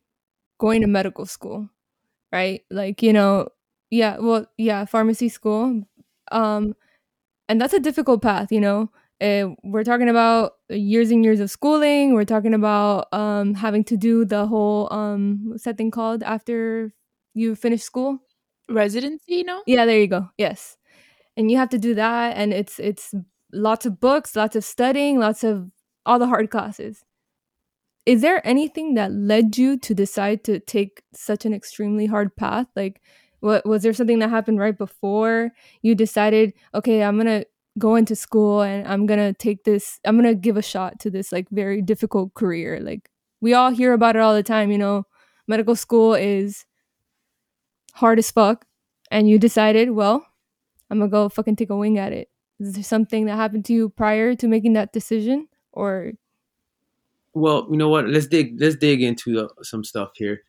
[0.60, 1.70] going to medical school,
[2.32, 2.62] right?
[2.70, 3.48] Like, you know,
[3.90, 5.82] yeah, well, yeah, pharmacy school.
[6.32, 6.74] Um
[7.48, 8.90] and that's a difficult path, you know.
[9.20, 12.14] Uh, we're talking about years and years of schooling.
[12.14, 16.92] We're talking about um having to do the whole um what's that thing called after
[17.34, 18.20] you finish school?
[18.70, 19.62] Residency, you know?
[19.66, 20.30] Yeah, there you go.
[20.38, 20.76] Yes.
[21.36, 23.14] And you have to do that and it's it's
[23.56, 25.70] lots of books, lots of studying, lots of
[26.04, 27.02] all the hard classes.
[28.04, 32.68] Is there anything that led you to decide to take such an extremely hard path?
[32.76, 33.00] Like
[33.40, 35.50] what was there something that happened right before
[35.82, 37.46] you decided, okay, I'm to
[37.78, 41.32] go into school and I'm to take this I'm to give a shot to this
[41.32, 42.80] like very difficult career.
[42.80, 45.04] Like we all hear about it all the time, you know.
[45.48, 46.64] Medical school is
[47.94, 48.66] hard as fuck
[49.10, 50.26] and you decided, well,
[50.90, 52.28] I'm gonna go fucking take a wing at it.
[52.60, 56.12] Is there something that happened to you prior to making that decision, or
[57.34, 58.08] Well, you know what?
[58.08, 58.60] Let's dig.
[58.60, 60.42] Let's dig into the, some stuff here.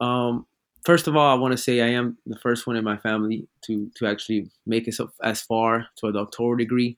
[0.00, 0.46] Um,
[0.84, 3.48] first of all, I want to say I am the first one in my family
[3.62, 6.96] to to actually make it so, as far to a doctoral degree.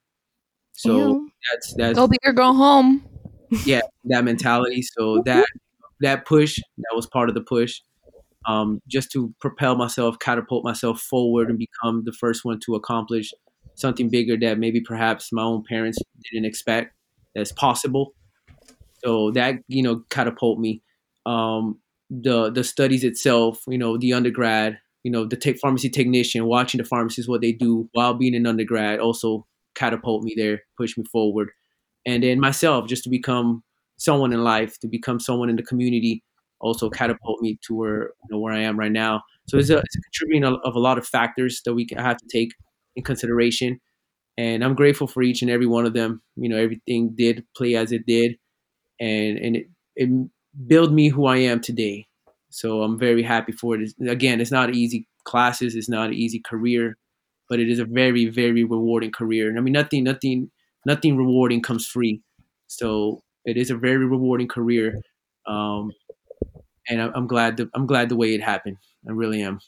[0.73, 1.31] So Ew.
[1.53, 3.03] that's that's Go big or go home.
[3.65, 5.45] yeah that mentality so that
[6.01, 7.81] that push that was part of the push
[8.47, 13.33] um, just to propel myself catapult myself forward and become the first one to accomplish
[13.81, 15.99] something bigger that maybe perhaps my own parents
[16.31, 16.95] didn't expect
[17.35, 18.15] that's possible.
[19.05, 20.83] So that you know catapult me.
[21.27, 26.45] Um, the the studies itself you know the undergrad you know the tech pharmacy technician
[26.47, 30.97] watching the pharmacists what they do while being an undergrad also catapult me there push
[30.99, 31.51] me forward.
[32.07, 33.63] And then myself just to become
[33.97, 36.25] someone in life to become someone in the community
[36.61, 39.23] also catapult me to where you know where I am right now.
[39.47, 42.17] So it's a, it's a contributing of of a lot of factors that we have
[42.17, 42.53] to take
[42.97, 43.81] in consideration
[44.39, 47.77] and I'm grateful for each and every one of them you know everything did play
[47.77, 48.37] as it did
[49.01, 50.11] and and it, it
[50.67, 52.07] built me who I am today
[52.51, 53.93] So I'm very happy for it.
[54.09, 56.97] Again, it's not easy classes, it's not an easy career,
[57.49, 59.49] but it is a very, very rewarding career.
[59.49, 60.51] And I mean, nothing, nothing,
[60.87, 62.23] nothing rewarding comes free.
[62.67, 65.01] So it is a very rewarding career,
[65.47, 65.93] um,
[66.89, 67.57] and I'm glad.
[67.59, 68.79] The, I'm glad the way it happened.
[69.09, 69.61] I really am.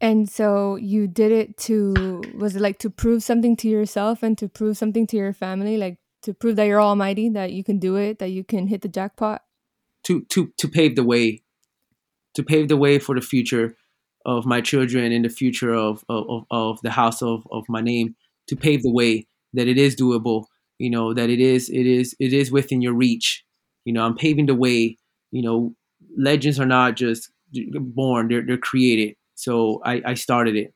[0.00, 4.36] And so you did it to was it like to prove something to yourself and
[4.38, 7.78] to prove something to your family, like to prove that you're almighty, that you can
[7.78, 9.42] do it, that you can hit the jackpot?
[10.04, 11.42] To to to pave the way,
[12.34, 13.76] to pave the way for the future
[14.26, 18.16] of my children and the future of of, of the house of, of my name,
[18.48, 20.44] to pave the way that it is doable,
[20.78, 23.44] you know, that it is it is it is within your reach.
[23.86, 24.98] You know, I'm paving the way,
[25.30, 25.74] you know,
[26.18, 30.74] legends are not just uh, born, they're they're created so I, I started it.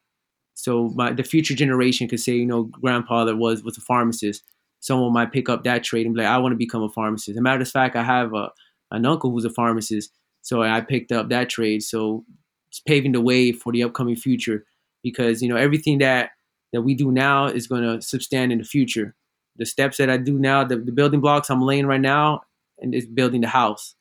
[0.55, 4.45] So my the future generation could say, you know, grandfather was was a pharmacist.
[4.79, 7.31] Someone might pick up that trade and be like, I want to become a pharmacist.
[7.31, 8.51] As a matter of fact, I have a
[8.93, 11.83] an uncle who's a pharmacist, so I picked up that trade.
[11.83, 12.25] So
[12.69, 14.65] it's paving the way for the upcoming future
[15.03, 16.31] because you know everything that
[16.73, 19.17] that we do now is going to substand in the future.
[19.57, 22.43] The steps that I do now, the, the building blocks I'm laying right now,
[22.79, 23.95] and it's building the house.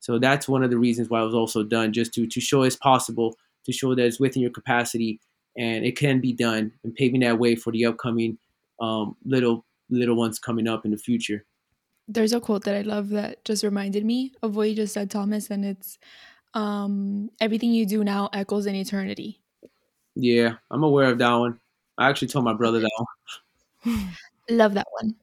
[0.00, 2.62] So that's one of the reasons why it was also done, just to to show
[2.62, 3.36] it's possible
[3.68, 5.20] to show that it's within your capacity
[5.56, 8.38] and it can be done and paving that way for the upcoming
[8.80, 11.44] um, little little ones coming up in the future.
[12.06, 15.10] There's a quote that I love that just reminded me of what you just said,
[15.10, 15.98] Thomas, and it's
[16.54, 19.40] um, everything you do now echoes in eternity.
[20.14, 21.60] Yeah, I'm aware of that one.
[21.98, 23.06] I actually told my brother that
[23.84, 24.14] one.
[24.50, 25.14] love that one.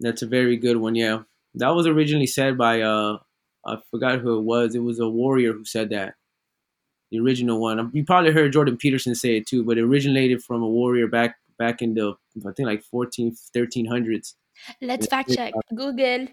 [0.00, 0.94] That's a very good one.
[0.94, 1.22] Yeah,
[1.54, 3.18] that was originally said by uh,
[3.64, 4.74] I forgot who it was.
[4.74, 6.14] It was a warrior who said that
[7.10, 7.90] the original one.
[7.92, 11.36] You probably heard Jordan Peterson say it too, but it originated from a warrior back
[11.58, 12.14] back in the
[12.46, 14.34] I think like 14 1300s.
[14.80, 16.26] Let's fact check Google.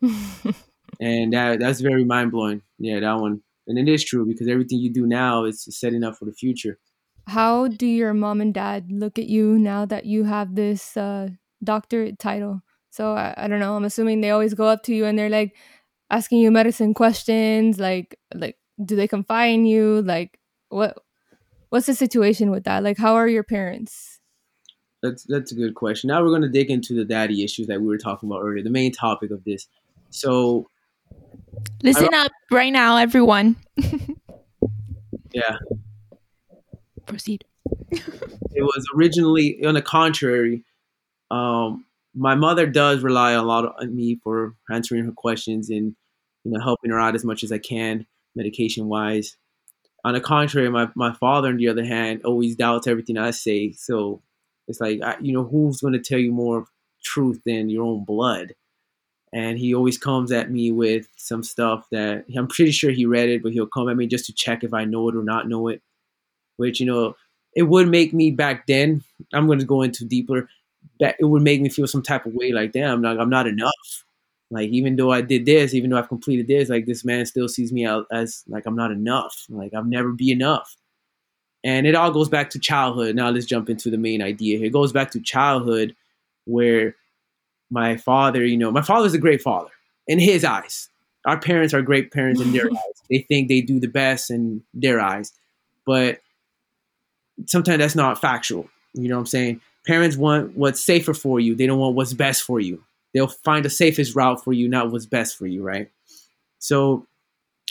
[1.00, 2.62] and that that's very mind blowing.
[2.78, 3.42] Yeah, that one.
[3.66, 6.78] And it is true because everything you do now is setting up for the future.
[7.26, 11.28] How do your mom and dad look at you now that you have this uh,
[11.62, 12.62] doctorate title?
[12.90, 13.76] So I, I don't know.
[13.76, 15.54] I'm assuming they always go up to you and they're like
[16.10, 20.02] asking you medicine questions, like like do they confide in you?
[20.02, 20.38] Like
[20.68, 20.98] what
[21.70, 22.82] what's the situation with that?
[22.82, 24.20] Like how are your parents?
[25.02, 26.08] That's that's a good question.
[26.08, 28.62] Now we're going to dig into the daddy issues that we were talking about earlier,
[28.62, 29.68] the main topic of this.
[30.10, 30.66] So
[31.82, 33.56] listen up right now, everyone.
[35.32, 35.58] yeah.
[37.06, 37.44] Proceed.
[37.90, 40.64] it was originally on the contrary.
[41.30, 45.94] Um, my mother does rely a lot on me for answering her questions and
[46.44, 48.06] you know helping her out as much as I can
[48.38, 49.36] medication wise.
[50.04, 53.72] On the contrary, my, my father, on the other hand, always doubts everything I say.
[53.72, 54.22] So
[54.66, 56.64] it's like, I, you know, who's going to tell you more
[57.04, 58.54] truth than your own blood?
[59.32, 63.28] And he always comes at me with some stuff that I'm pretty sure he read
[63.28, 65.48] it, but he'll come at me just to check if I know it or not
[65.48, 65.82] know it.
[66.56, 67.14] Which, you know,
[67.54, 70.48] it would make me back then, I'm going to go into deeper,
[71.00, 74.04] it would make me feel some type of way like, damn, I'm not enough
[74.50, 77.48] like even though I did this, even though I've completed this, like this man still
[77.48, 79.44] sees me out as like I'm not enough.
[79.48, 80.76] Like I'll never be enough.
[81.64, 83.14] And it all goes back to childhood.
[83.14, 84.66] Now let's jump into the main idea here.
[84.66, 85.94] It goes back to childhood
[86.44, 86.94] where
[87.70, 89.70] my father, you know, my father's a great father
[90.06, 90.88] in his eyes.
[91.26, 93.02] Our parents are great parents in their eyes.
[93.10, 95.32] They think they do the best in their eyes.
[95.84, 96.20] But
[97.46, 98.68] sometimes that's not factual.
[98.94, 99.60] You know what I'm saying?
[99.86, 101.54] Parents want what's safer for you.
[101.54, 102.82] They don't want what's best for you
[103.14, 105.90] they'll find the safest route for you, not what's best for you, right?
[106.58, 107.06] So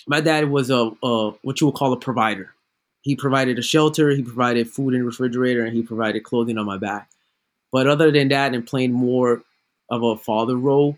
[0.07, 2.53] my dad was a, a what you would call a provider.
[3.01, 6.65] He provided a shelter, he provided food in the refrigerator, and he provided clothing on
[6.65, 7.09] my back.
[7.71, 9.43] But other than that, and playing more
[9.89, 10.97] of a father role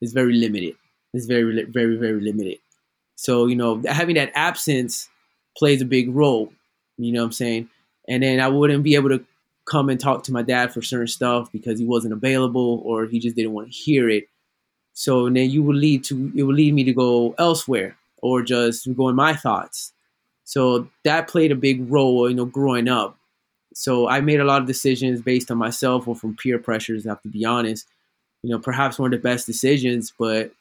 [0.00, 0.76] is very limited.
[1.12, 2.58] It's very, very, very limited.
[3.16, 5.08] So you know, having that absence
[5.56, 6.52] plays a big role.
[6.98, 7.70] You know what I'm saying?
[8.08, 9.24] And then I wouldn't be able to
[9.70, 13.20] come and talk to my dad for certain stuff because he wasn't available or he
[13.20, 14.24] just didn't want to hear it.
[14.92, 18.92] So then you would lead to it would lead me to go elsewhere or just
[18.96, 19.92] go in my thoughts.
[20.44, 23.16] So that played a big role, you know, growing up.
[23.72, 27.06] So I made a lot of decisions based on myself or from peer pressures.
[27.06, 27.86] I have to be honest.
[28.42, 30.52] You know, perhaps one of the best decisions, but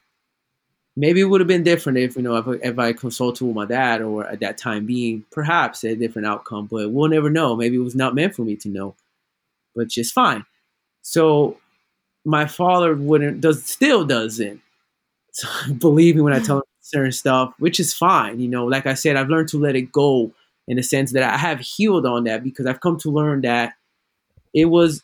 [1.00, 3.66] maybe it would have been different if you know if, if I consulted with my
[3.66, 6.68] dad or at that time being perhaps a different outcome.
[6.70, 7.56] But we'll never know.
[7.56, 8.96] Maybe it was not meant for me to know,
[9.76, 10.46] but just fine.
[11.02, 11.58] So
[12.26, 14.62] my father wouldn't does still doesn't
[15.32, 15.48] so,
[15.80, 18.40] believe me when I tell him certain stuff, which is fine.
[18.40, 20.32] You know, like I said, I've learned to let it go
[20.68, 23.74] in the sense that I have healed on that because I've come to learn that
[24.54, 25.04] it was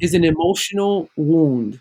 [0.00, 1.80] is an emotional wound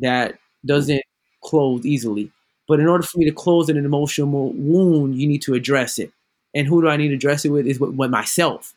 [0.00, 1.02] that doesn't
[1.42, 2.32] close easily
[2.66, 6.10] But in order for me to close an emotional wound, you need to address it.
[6.54, 7.66] And who do I need to address it with?
[7.66, 8.74] Is with, myself.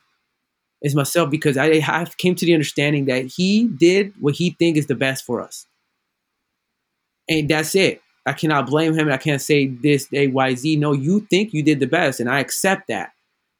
[0.81, 4.77] Is myself because I have came to the understanding that he did what he think
[4.77, 5.65] is the best for us.
[7.29, 8.01] And that's it.
[8.25, 9.09] I cannot blame him.
[9.09, 10.75] I can't say this A Y Z.
[10.75, 13.13] No, you think you did the best, and I accept that.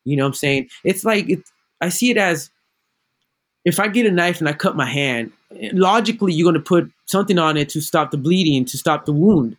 [0.04, 0.70] You know what I'm saying?
[0.84, 2.50] It's like it's, I see it as
[3.66, 5.32] if I get a knife and I cut my hand,
[5.74, 9.12] logically you're going to put something on it to stop the bleeding, to stop the
[9.12, 9.58] wound.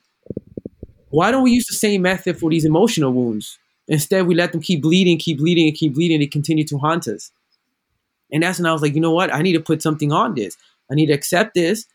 [1.11, 3.59] Why don't we use the same method for these emotional wounds?
[3.89, 6.21] Instead, we let them keep bleeding, keep bleeding, and keep bleeding.
[6.21, 7.31] They continue to haunt us.
[8.31, 9.33] And that's when I was like, you know what?
[9.33, 10.57] I need to put something on this.
[10.91, 11.87] I need to accept this,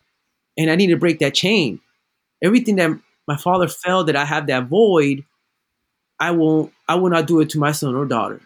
[0.58, 1.80] and I need to break that chain.
[2.44, 2.92] Everything that
[3.28, 5.24] my father felt that I have that void,
[6.20, 6.74] I won't.
[6.88, 8.42] I will not do it to my son or daughter.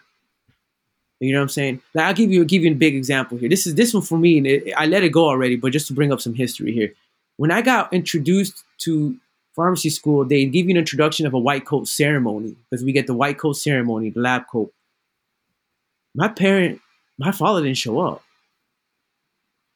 [1.20, 1.82] You know what I'm saying?
[1.94, 3.48] Like I'll give you give you a big example here.
[3.48, 5.56] This is this one for me, and it, I let it go already.
[5.56, 6.92] But just to bring up some history here,
[7.36, 9.16] when I got introduced to
[9.58, 13.08] pharmacy school, they give you an introduction of a white coat ceremony because we get
[13.08, 14.72] the white coat ceremony, the lab coat.
[16.14, 16.80] My parent,
[17.18, 18.22] my father didn't show up.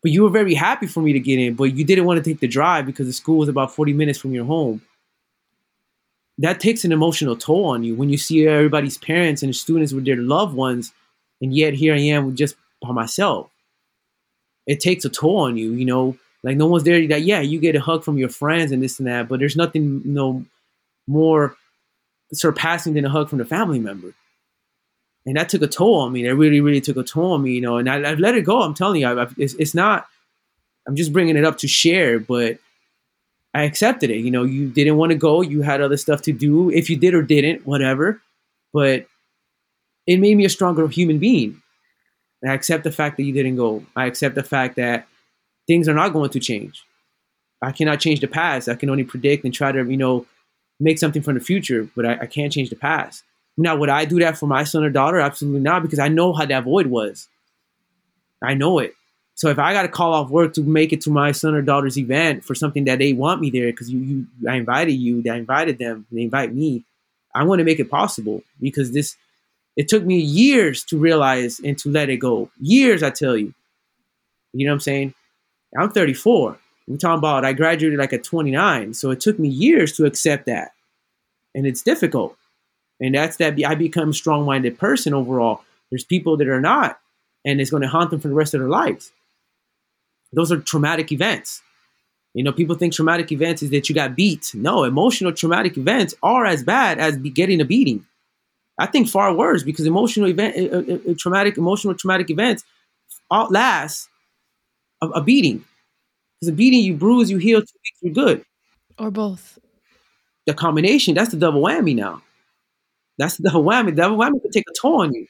[0.00, 2.30] But you were very happy for me to get in, but you didn't want to
[2.30, 4.82] take the drive because the school was about 40 minutes from your home.
[6.38, 10.04] That takes an emotional toll on you when you see everybody's parents and students with
[10.04, 10.92] their loved ones,
[11.40, 13.50] and yet here I am just by myself.
[14.64, 16.16] It takes a toll on you, you know.
[16.42, 17.06] Like no one's there.
[17.08, 19.56] That yeah, you get a hug from your friends and this and that, but there's
[19.56, 20.44] nothing you know
[21.06, 21.56] more
[22.32, 24.14] surpassing than a hug from the family member.
[25.24, 26.24] And that took a toll on me.
[26.24, 27.76] That really, really took a toll on me, you know.
[27.76, 28.62] And I, have let it go.
[28.62, 30.06] I'm telling you, I, it's, it's not.
[30.86, 32.58] I'm just bringing it up to share, but
[33.54, 34.18] I accepted it.
[34.18, 35.40] You know, you didn't want to go.
[35.40, 36.70] You had other stuff to do.
[36.70, 38.20] If you did or didn't, whatever.
[38.72, 39.06] But
[40.08, 41.62] it made me a stronger human being.
[42.40, 43.84] And I accept the fact that you didn't go.
[43.94, 45.06] I accept the fact that
[45.66, 46.84] things are not going to change.
[47.62, 48.68] I cannot change the past.
[48.68, 50.26] I can only predict and try to, you know,
[50.80, 53.22] make something from the future, but I, I can't change the past.
[53.56, 55.20] Now, would I do that for my son or daughter?
[55.20, 57.28] Absolutely not, because I know how that void was.
[58.42, 58.94] I know it.
[59.34, 61.62] So if I got to call off work to make it to my son or
[61.62, 65.22] daughter's event for something that they want me there, because you, you, I invited you,
[65.30, 66.84] I invited them, they invite me.
[67.34, 69.16] I want to make it possible because this,
[69.76, 72.50] it took me years to realize and to let it go.
[72.60, 73.54] Years, I tell you.
[74.52, 75.14] You know what I'm saying?
[75.78, 76.58] I'm 34.
[76.86, 78.94] We're talking about I graduated like at 29.
[78.94, 80.72] So it took me years to accept that.
[81.54, 82.36] And it's difficult.
[83.00, 85.62] And that's that I become strong minded person overall.
[85.90, 86.98] There's people that are not,
[87.44, 89.12] and it's going to haunt them for the rest of their lives.
[90.32, 91.62] Those are traumatic events.
[92.34, 94.52] You know, people think traumatic events is that you got beat.
[94.54, 98.06] No, emotional traumatic events are as bad as getting a beating.
[98.78, 102.64] I think far worse because emotional event, uh, uh, uh traumatic, emotional traumatic events
[103.30, 104.08] outlast
[105.02, 105.64] a, a beating.
[106.40, 108.44] Because a beating, you bruise, you heal, two weeks, you're good.
[108.98, 109.58] Or both.
[110.46, 112.22] The combination, that's the double whammy now.
[113.18, 113.94] That's the double whammy.
[113.94, 115.26] Double whammy could take a toll on you.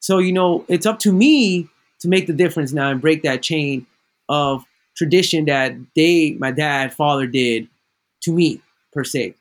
[0.00, 1.68] So, you know, it's up to me
[2.00, 3.86] to make the difference now and break that chain
[4.28, 4.64] of
[4.96, 7.68] tradition that they, my dad, father did
[8.22, 8.60] to me,
[8.92, 9.34] per se.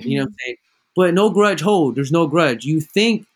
[0.00, 0.56] You know what I'm saying?
[0.94, 1.94] But no grudge hold.
[1.94, 2.64] There's no grudge.
[2.64, 3.26] You think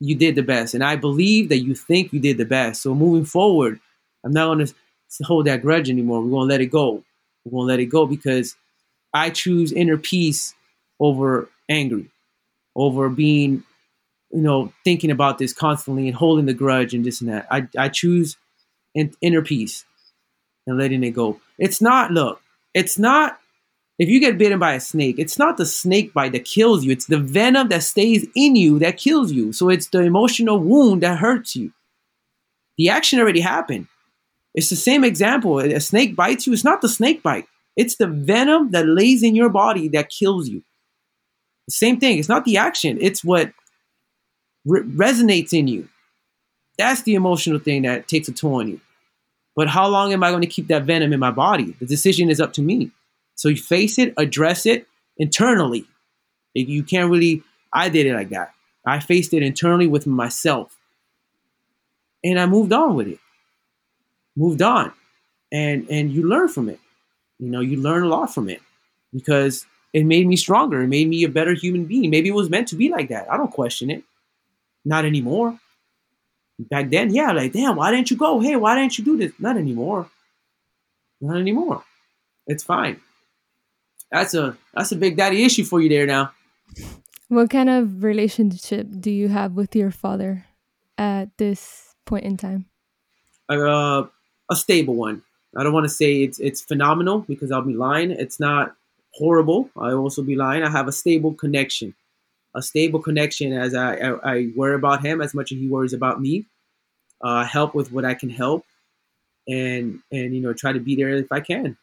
[0.00, 0.74] you did the best.
[0.74, 2.82] And I believe that you think you did the best.
[2.82, 3.80] So moving forward,
[4.24, 4.74] I'm not to
[5.24, 6.20] hold that grudge anymore.
[6.20, 7.04] We're going to let it go.
[7.44, 8.56] We're going to let it go because
[9.14, 10.54] I choose inner peace
[11.00, 12.10] over angry,
[12.76, 13.62] over being,
[14.30, 17.46] you know, thinking about this constantly and holding the grudge and this and that.
[17.50, 18.36] I, I choose
[18.94, 19.84] in, inner peace
[20.66, 21.40] and letting it go.
[21.58, 22.42] It's not, look,
[22.74, 23.38] it's not,
[23.98, 26.92] if you get bitten by a snake, it's not the snake bite that kills you.
[26.92, 29.52] It's the venom that stays in you that kills you.
[29.52, 31.72] So it's the emotional wound that hurts you.
[32.76, 33.88] The action already happened.
[34.54, 35.58] It's the same example.
[35.58, 37.46] A snake bites you, it's not the snake bite,
[37.76, 40.62] it's the venom that lays in your body that kills you.
[41.70, 42.18] Same thing.
[42.18, 43.52] It's not the action, it's what
[44.64, 45.88] re- resonates in you.
[46.78, 48.80] That's the emotional thing that takes a toll on you.
[49.56, 51.74] But how long am I going to keep that venom in my body?
[51.80, 52.92] The decision is up to me.
[53.34, 54.86] So you face it, address it
[55.16, 55.84] internally.
[56.54, 57.42] You can't really,
[57.72, 58.52] I did it like that.
[58.86, 60.76] I faced it internally with myself.
[62.22, 63.18] And I moved on with it
[64.38, 64.92] moved on.
[65.50, 66.78] And and you learn from it.
[67.38, 68.62] You know you learn a lot from it.
[69.12, 70.82] Because it made me stronger.
[70.82, 72.10] It made me a better human being.
[72.10, 73.30] Maybe it was meant to be like that.
[73.30, 74.04] I don't question it.
[74.84, 75.58] Not anymore.
[76.58, 78.40] Back then yeah like damn why didn't you go?
[78.40, 79.32] Hey why didn't you do this?
[79.38, 80.10] Not anymore.
[81.20, 81.84] Not anymore.
[82.46, 83.00] It's fine.
[84.10, 86.32] That's a that's a big daddy issue for you there now.
[87.28, 90.46] What kind of relationship do you have with your father
[90.96, 92.66] at this point in time?
[93.48, 94.04] Uh
[94.50, 95.22] a stable one.
[95.56, 98.10] I don't want to say it's it's phenomenal because I'll be lying.
[98.10, 98.74] It's not
[99.12, 99.70] horrible.
[99.76, 100.62] I also be lying.
[100.62, 101.94] I have a stable connection,
[102.54, 105.94] a stable connection as I, I, I worry about him as much as he worries
[105.94, 106.46] about me.
[107.20, 108.64] Uh, help with what I can help,
[109.48, 111.76] and and you know try to be there if I can.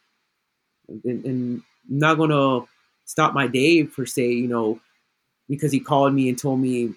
[0.88, 2.66] And, and I'm not gonna
[3.04, 4.80] stop my day per se, you know,
[5.48, 6.94] because he called me and told me,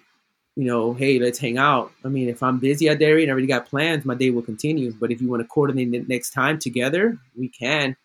[0.56, 1.92] you know, hey, let's hang out.
[2.04, 4.92] I mean, if I'm busy at dairy and already got plans, my day will continue.
[4.92, 7.96] But if you want to coordinate the next time together, we can.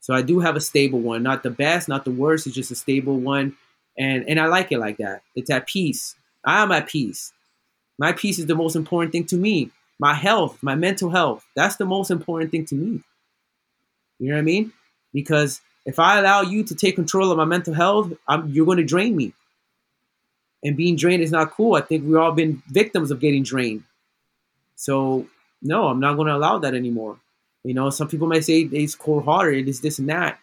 [0.00, 2.46] So I do have a stable one, not the best, not the worst.
[2.46, 3.56] It's just a stable one,
[3.96, 5.22] and and I like it like that.
[5.34, 6.14] It's at peace.
[6.44, 7.32] I am at peace.
[7.98, 9.70] My peace is the most important thing to me.
[9.98, 13.02] My health, my mental health, that's the most important thing to me.
[14.18, 14.72] You know what I mean?
[15.12, 18.78] Because if I allow you to take control of my mental health, I'm, you're going
[18.78, 19.32] to drain me.
[20.64, 21.74] And being drained is not cool.
[21.74, 23.84] I think we've all been victims of getting drained.
[24.76, 25.26] So
[25.62, 27.18] no, I'm not going to allow that anymore.
[27.64, 30.38] You know, some people might say it's cold hearted, it's this and that.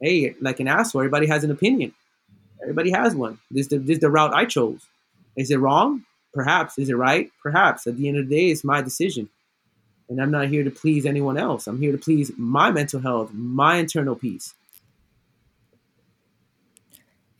[0.00, 1.94] Hey, like an asshole, everybody has an opinion.
[2.62, 3.38] Everybody has one.
[3.50, 4.86] This is the, this is the route I chose.
[5.36, 6.04] Is it wrong?
[6.32, 6.78] Perhaps.
[6.78, 7.30] Is it right?
[7.42, 7.86] Perhaps.
[7.86, 9.28] At the end of the day, it's my decision.
[10.08, 11.66] And I'm not here to please anyone else.
[11.66, 14.54] I'm here to please my mental health, my internal peace.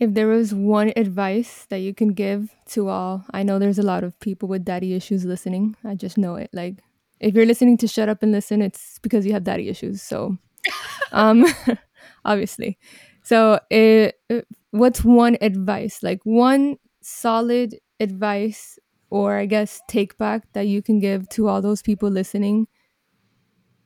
[0.00, 3.84] If there was one advice that you can give to all, I know there's a
[3.84, 5.76] lot of people with daddy issues listening.
[5.84, 6.50] I just know it.
[6.52, 6.82] Like,
[7.20, 10.02] if you're listening to Shut Up and Listen, it's because you have daddy issues.
[10.02, 10.36] So,
[11.12, 11.46] um,
[12.24, 12.78] obviously.
[13.22, 18.78] So, it, it, what's one advice, like one solid advice,
[19.10, 22.66] or I guess take back that you can give to all those people listening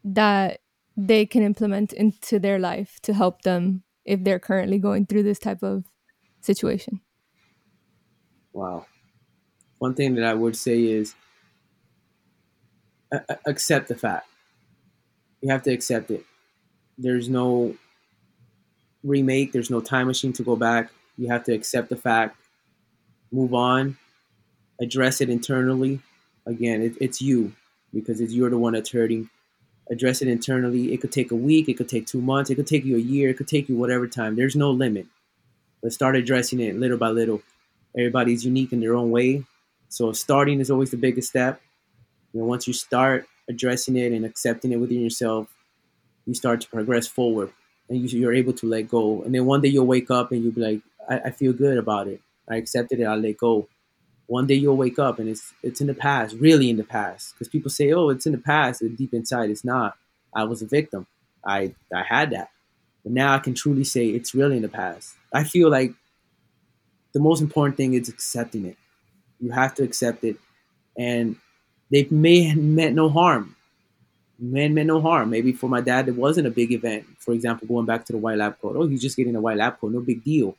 [0.04, 0.60] that
[0.96, 5.38] they can implement into their life to help them if they're currently going through this
[5.38, 5.84] type of
[6.40, 7.00] situation?
[8.52, 8.86] Wow.
[9.78, 11.14] One thing that I would say is
[13.12, 14.26] uh, accept the fact.
[15.40, 16.24] You have to accept it.
[16.96, 17.76] There's no
[19.04, 20.90] remake, there's no time machine to go back.
[21.16, 22.36] You have to accept the fact,
[23.30, 23.96] move on,
[24.80, 26.00] address it internally.
[26.46, 27.52] Again, it, it's you
[27.92, 29.30] because it's you're the one that's hurting.
[29.90, 30.92] Address it internally.
[30.92, 33.00] It could take a week, it could take two months, it could take you a
[33.00, 34.36] year, it could take you whatever time.
[34.36, 35.06] There's no limit.
[35.82, 37.42] Let's start addressing it little by little.
[37.96, 39.44] Everybody's unique in their own way.
[39.88, 41.60] So starting is always the biggest step.
[42.32, 45.48] You know, once you start addressing it and accepting it within yourself,
[46.26, 47.52] you start to progress forward
[47.88, 49.22] and you, are able to let go.
[49.22, 51.78] And then one day you'll wake up and you'll be like, I, I feel good
[51.78, 52.20] about it.
[52.48, 53.04] I accepted it.
[53.04, 53.68] I let go.
[54.26, 57.34] One day you'll wake up and it's it's in the past, really in the past.
[57.34, 59.96] Because people say, "Oh, it's in the past," and deep inside, it's not.
[60.34, 61.06] I was a victim.
[61.46, 62.50] I I had that,
[63.02, 65.14] but now I can truly say it's really in the past.
[65.32, 65.92] I feel like
[67.12, 68.76] the most important thing is accepting it.
[69.40, 70.36] You have to accept it,
[70.96, 71.36] and
[71.90, 73.56] they may meant no harm.
[74.38, 75.30] Man meant no harm.
[75.30, 77.06] Maybe for my dad, it wasn't a big event.
[77.18, 78.76] For example, going back to the white lab coat.
[78.76, 79.92] Oh, he's just getting a white lab coat.
[79.92, 80.56] No big deal.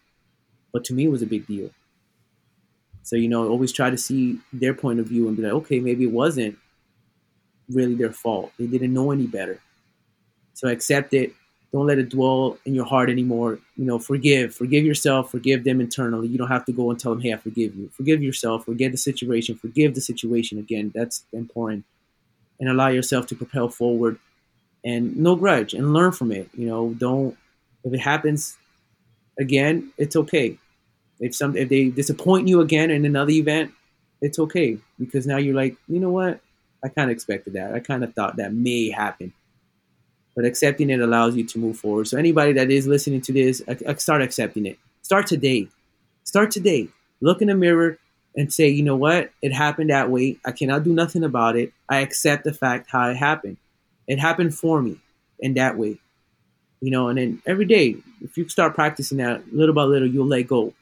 [0.72, 1.70] But to me, it was a big deal.
[3.04, 5.80] So you know, always try to see their point of view and be like, okay,
[5.80, 6.58] maybe it wasn't
[7.70, 8.52] really their fault.
[8.60, 9.60] They didn't know any better.
[10.54, 11.34] So accept it,
[11.72, 13.60] don't let it dwell in your heart anymore.
[13.78, 16.28] You know, forgive, forgive yourself, forgive them internally.
[16.28, 18.92] You don't have to go and tell them, "Hey, I forgive you." Forgive yourself, forget
[18.92, 20.92] the situation, forgive the situation again.
[20.94, 21.86] That's important,
[22.60, 24.18] and allow yourself to propel forward,
[24.84, 26.50] and no grudge, and learn from it.
[26.58, 27.38] You know, don't
[27.84, 28.58] if it happens
[29.40, 30.58] again, it's okay.
[31.20, 33.72] If some if they disappoint you again in another event,
[34.22, 36.40] it's okay because now you're like, you know what?
[36.84, 37.74] I kind of expected that.
[37.74, 39.34] I kind of thought that may happen
[40.40, 42.08] but accepting it allows you to move forward.
[42.08, 43.62] So anybody that is listening to this,
[43.98, 44.80] start accepting it.
[45.02, 45.68] Start today.
[46.24, 46.88] Start today.
[47.20, 47.98] Look in the mirror
[48.38, 49.32] and say, you know what?
[49.42, 50.38] It happened that way.
[50.46, 51.74] I cannot do nothing about it.
[51.90, 53.58] I accept the fact how it happened.
[54.08, 55.02] It happened for me
[55.42, 56.00] in that way.
[56.80, 60.26] You know, and then every day, if you start practicing that little by little, you'll
[60.26, 60.74] let go.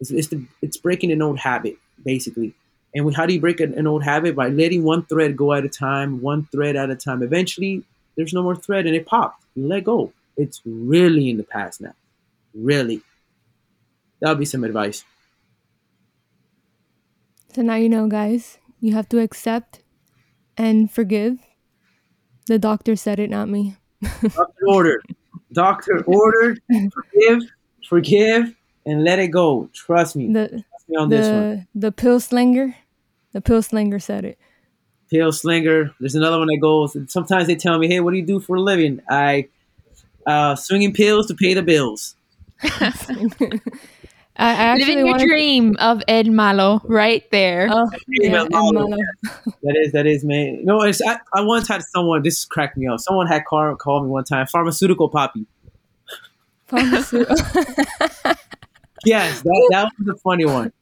[0.00, 2.52] It's, it's, the, it's breaking an old habit, basically.
[2.94, 4.36] And how do you break an, an old habit?
[4.36, 7.22] By letting one thread go at a time, one thread at a time.
[7.22, 7.84] Eventually,
[8.16, 9.44] there's no more thread and it popped.
[9.54, 10.12] You let go.
[10.36, 11.94] It's really in the past now.
[12.54, 13.02] Really.
[14.20, 15.04] That'll be some advice.
[17.54, 18.58] So now you know, guys.
[18.80, 19.80] You have to accept
[20.56, 21.38] and forgive.
[22.46, 23.76] The doctor said it, not me.
[24.02, 25.02] doctor ordered.
[25.52, 26.60] Doctor ordered.
[26.68, 27.42] Forgive,
[27.88, 28.54] forgive,
[28.84, 29.68] and let it go.
[29.72, 30.32] Trust me.
[30.32, 31.68] The, Trust me on the, this one.
[31.74, 32.74] The pill slinger.
[33.32, 34.38] The pill slinger said it
[35.12, 35.94] pill slinger.
[36.00, 36.96] There's another one that goes.
[37.08, 39.48] Sometimes they tell me, "Hey, what do you do for a living?" I
[40.26, 42.16] uh, swinging pills to pay the bills.
[44.34, 45.84] I Living your dream to...
[45.84, 47.68] of Ed Malo right there.
[47.70, 48.88] Oh, yeah, Ed Malo.
[49.62, 50.64] that is that is man.
[50.64, 52.22] No, it's I, I once had someone.
[52.22, 53.00] This cracked me up.
[53.00, 54.46] Someone had called called me one time.
[54.46, 55.44] Pharmaceutical papi.
[56.66, 57.36] Pharmaceutical.
[59.04, 60.72] Yes, that, that was a funny one.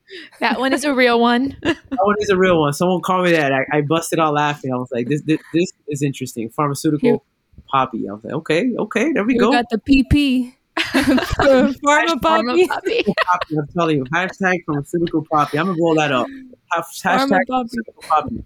[0.40, 1.56] That one is a real one.
[1.62, 2.72] That one is a real one.
[2.72, 3.52] Someone called me that.
[3.52, 4.72] I, I busted out laughing.
[4.72, 6.48] I was like, this, this, this is interesting.
[6.50, 7.24] Pharmaceutical
[7.72, 8.08] papi.
[8.08, 9.52] I was like, okay, okay, there we we go.
[9.52, 10.54] got the PP.
[10.78, 11.74] Pharma
[12.20, 12.66] papi.
[12.66, 15.58] Papi, I'm telling you, hashtag pharmaceutical papi.
[15.58, 16.26] I'm gonna roll that up.
[16.72, 17.46] Has- Pharma Hashtag papi.
[17.48, 18.44] pharmaceutical papi.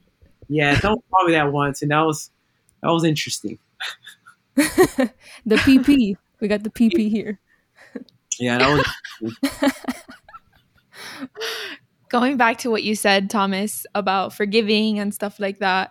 [0.49, 2.31] Yeah, someone called me that once, and that was
[2.83, 3.59] that was interesting.
[4.57, 5.11] the
[5.57, 6.17] PP.
[6.41, 7.39] We got the PP here.
[8.39, 8.85] Yeah, that
[9.21, 9.73] was
[12.09, 15.91] Going back to what you said, Thomas, about forgiving and stuff like that.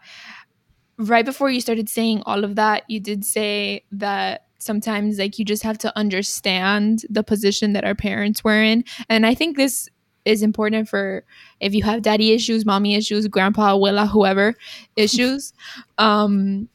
[0.98, 5.46] Right before you started saying all of that, you did say that sometimes like you
[5.46, 8.86] just have to understand the position that our parents were in.
[9.10, 9.90] And I think this
[10.26, 11.26] is important for
[11.60, 14.56] if you have daddy issues, mommy issues, grandpa, abuela, whoever
[14.96, 15.54] issues.
[15.98, 16.70] Um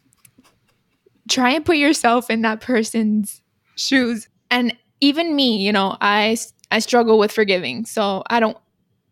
[1.29, 3.43] try and put yourself in that person's
[3.77, 4.29] shoes.
[4.51, 6.37] And even me, you know, I
[6.71, 7.85] I struggle with forgiving.
[7.87, 8.57] So I don't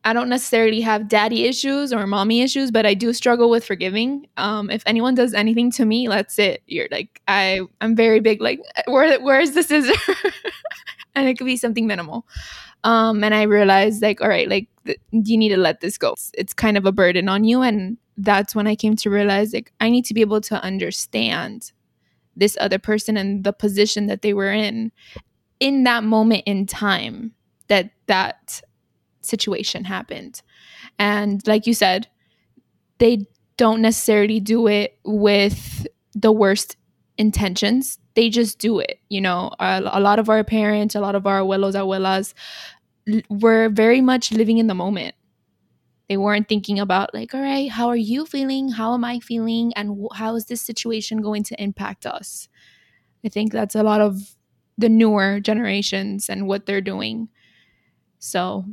[0.05, 4.29] I don't necessarily have daddy issues or mommy issues, but I do struggle with forgiving.
[4.37, 6.63] Um, if anyone does anything to me, that's it.
[6.67, 8.41] You're like I I'm very big.
[8.41, 9.95] Like where where's the scissor?
[11.15, 12.27] and it could be something minimal.
[12.85, 16.13] Um, and I realized like all right, like th- you need to let this go.
[16.13, 19.53] It's, it's kind of a burden on you, and that's when I came to realize
[19.53, 21.73] like I need to be able to understand
[22.37, 24.93] this other person and the position that they were in
[25.59, 27.33] in that moment in time
[27.69, 28.63] that that
[29.21, 30.43] situation happened.
[30.99, 32.09] And like you said,
[32.99, 36.77] they don't necessarily do it with the worst
[37.19, 37.99] intentions.
[38.15, 39.01] They just do it.
[39.09, 42.35] You know, a, a lot of our parents, a lot of our abuelos, abuelas
[43.09, 45.15] l- were very much living in the moment.
[46.09, 48.71] They weren't thinking about, like, all right, how are you feeling?
[48.71, 49.73] How am I feeling?
[49.75, 52.49] And how is this situation going to impact us?
[53.25, 54.37] I think that's a lot of
[54.79, 57.29] the newer generations and what they're doing.
[58.27, 58.65] So,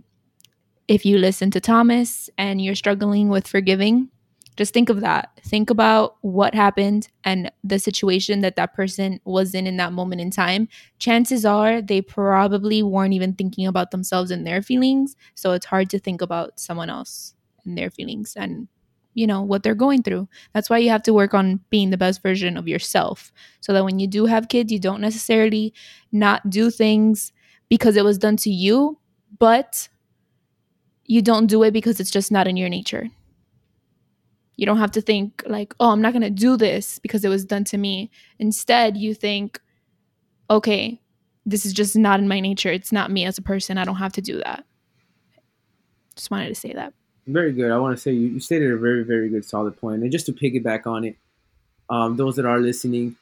[0.88, 4.10] if you listen to Thomas and you're struggling with forgiving,
[4.58, 5.32] just think of that.
[5.44, 10.22] Think about what happened and the situation that that person was in in that moment
[10.22, 10.68] in time.
[11.00, 15.16] Chances are they probably weren't even thinking about themselves and their feelings.
[15.36, 17.34] So it's hard to think about someone else
[17.66, 18.68] and their feelings and,
[19.16, 20.28] you know, what they're going through.
[20.54, 23.32] That's why you have to work on being the best version of yourself
[23.62, 25.74] so that when you do have kids, you don't necessarily
[26.12, 27.32] not do things
[27.70, 29.00] because it was done to you,
[29.40, 29.88] but
[31.06, 33.10] you don't do it because it's just not in your nature.
[34.56, 37.30] You don't have to think like, oh, I'm not going to do this because it
[37.30, 38.12] was done to me.
[38.40, 39.60] Instead, you think,
[40.50, 41.02] okay,
[41.46, 42.70] this is just not in my nature.
[42.72, 43.78] It's not me as a person.
[43.78, 44.64] I don't have to do that.
[46.16, 46.94] Just wanted to say that.
[47.28, 47.72] very good.
[47.72, 50.04] I want to say you, you stated a very, very good, solid point.
[50.04, 51.18] And just to piggyback on it,
[51.90, 53.16] um, those that are listening,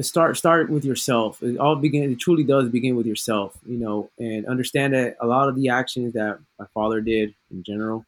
[0.00, 1.42] start start with yourself.
[1.42, 2.12] It all begin.
[2.12, 5.68] It truly does begin with yourself, you know, and understand that a lot of the
[5.70, 8.04] actions that my father did in general,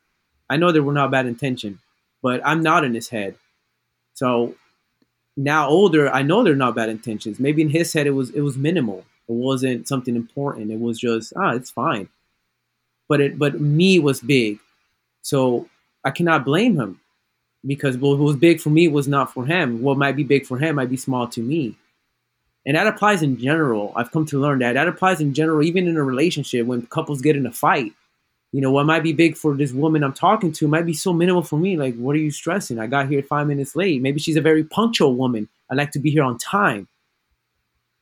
[0.50, 1.78] I know they were not bad intention,
[2.22, 3.36] but I'm not in his head.
[4.14, 4.54] So
[5.36, 7.40] now older, I know they're not bad intentions.
[7.40, 9.04] Maybe in his head it was it was minimal.
[9.28, 10.70] It wasn't something important.
[10.70, 12.08] It was just ah, it's fine.
[13.08, 14.58] But it but me was big.
[15.22, 15.68] So
[16.04, 17.00] I cannot blame him
[17.66, 19.82] because what was big for me was not for him.
[19.82, 21.76] What might be big for him might be small to me.
[22.64, 23.92] And that applies in general.
[23.96, 24.74] I've come to learn that.
[24.74, 27.92] That applies in general, even in a relationship when couples get in a fight.
[28.52, 31.12] You know, what might be big for this woman I'm talking to might be so
[31.12, 31.76] minimal for me.
[31.76, 32.78] Like, what are you stressing?
[32.78, 34.02] I got here five minutes late.
[34.02, 35.48] Maybe she's a very punctual woman.
[35.70, 36.86] I like to be here on time.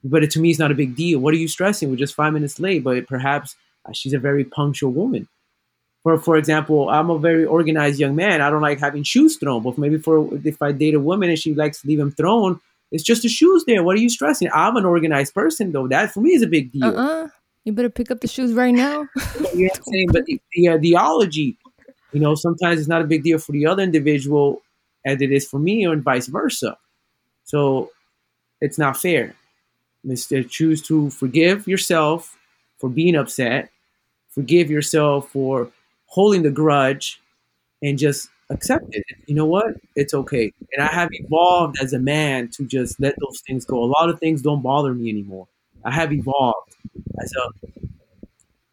[0.03, 1.21] But it, to me, it's not a big deal.
[1.21, 1.89] What are you stressing?
[1.89, 2.83] We're just five minutes late.
[2.83, 3.55] But perhaps
[3.87, 5.29] uh, she's a very punctual woman.
[6.03, 8.41] For for example, I'm a very organized young man.
[8.41, 9.63] I don't like having shoes thrown.
[9.63, 12.61] But maybe for if I date a woman and she likes to leave them thrown,
[12.91, 13.83] it's just the shoes there.
[13.83, 14.49] What are you stressing?
[14.55, 15.89] I'm an organized person though.
[15.89, 16.85] That for me is a big deal.
[16.85, 17.29] Uh uh
[17.65, 19.07] You better pick up the shoes right now.
[19.55, 20.09] You know I'm saying?
[20.13, 21.59] But the, the ideology,
[22.13, 24.63] you know, sometimes it's not a big deal for the other individual
[25.05, 26.79] as it is for me, or vice versa.
[27.45, 27.91] So
[28.61, 29.35] it's not fair.
[30.05, 32.37] Instead, choose to forgive yourself
[32.79, 33.71] for being upset,
[34.31, 35.71] forgive yourself for
[36.11, 37.21] holding the grudge,
[37.83, 39.05] and just accept it.
[39.27, 39.75] You know what?
[39.97, 40.53] It's okay.
[40.73, 43.83] And I have evolved as a man to just let those things go.
[43.83, 45.47] A lot of things don't bother me anymore.
[45.85, 46.77] I have evolved
[47.23, 47.79] as a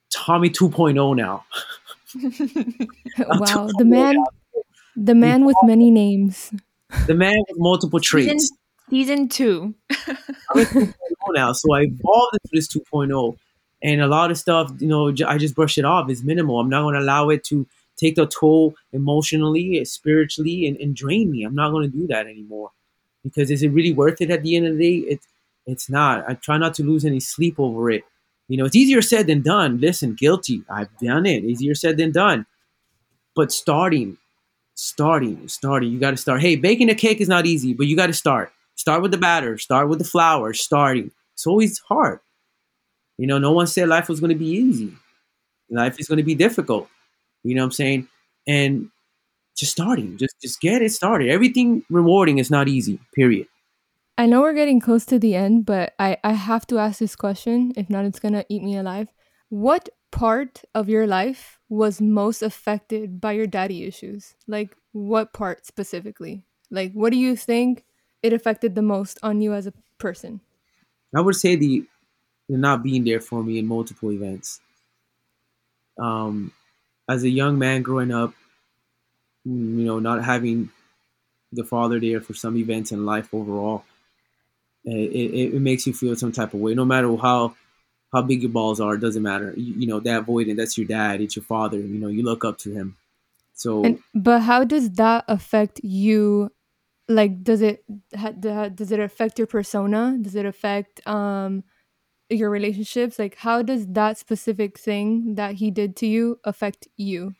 [0.10, 1.46] Tommy 2.0 now.
[3.40, 4.16] wow, the man,
[4.96, 6.52] the man with many names.
[7.06, 8.52] The man with multiple traits.
[8.90, 9.76] Season two.
[10.08, 10.94] I'm at 2.0
[11.34, 13.38] now, so I evolved into this 2.0,
[13.84, 16.10] and a lot of stuff, you know, I just brush it off.
[16.10, 16.60] It's minimal.
[16.60, 17.68] I'm not going to allow it to
[17.98, 21.44] take the toll emotionally, spiritually, and, and drain me.
[21.44, 22.72] I'm not going to do that anymore
[23.24, 25.08] because is it really worth it at the end of the day?
[25.08, 25.28] It's
[25.66, 26.26] It's not.
[26.30, 28.04] I try not to lose any sleep over it.
[28.48, 29.80] You know, it's easier said than done.
[29.80, 30.64] Listen, guilty.
[30.70, 31.44] I've done it.
[31.44, 32.46] Easier said than done.
[33.36, 34.18] But starting,
[34.76, 36.42] starting, starting, you got to start.
[36.42, 38.52] Hey, baking a cake is not easy, but you got to start.
[38.76, 41.12] Start with the batter, start with the flour, starting.
[41.34, 42.20] It's always hard.
[43.18, 44.94] You know, no one said life was going to be easy.
[45.70, 46.88] Life is going to be difficult.
[47.44, 48.08] You know what I'm saying?
[48.48, 48.90] And
[49.58, 51.30] just starting, just just get it started.
[51.30, 53.00] Everything rewarding is not easy.
[53.16, 53.48] Period.
[54.18, 57.16] I know we're getting close to the end, but I, I have to ask this
[57.16, 57.74] question.
[57.76, 59.10] If not, it's going to eat me alive.
[59.50, 64.34] What part of your life was most affected by your daddy issues?
[64.48, 66.46] Like, what part specifically?
[66.72, 67.86] Like, what do you think
[68.24, 70.42] it affected the most on you as a person?
[71.16, 71.86] I would say the,
[72.50, 74.60] the not being there for me in multiple events.
[76.00, 76.52] Um,
[77.10, 78.34] as a young man growing up,
[79.46, 80.70] you know, not having
[81.52, 83.84] the father there for some events in life overall,
[84.84, 86.74] it, it, it, makes you feel some type of way.
[86.74, 87.56] No matter how
[88.14, 89.54] how big your balls are, it doesn't matter.
[89.58, 91.22] You, you, know that void, and that's your dad.
[91.22, 91.78] It's your father.
[91.78, 92.98] You know you look up to him.
[93.54, 96.52] So, and, but how does that affect you?
[97.10, 100.18] Like, does it does it affect your persona?
[100.22, 101.64] Does it affect um
[102.30, 103.20] your relationships?
[103.20, 107.36] Like, how does that specific thing that he did to you affect you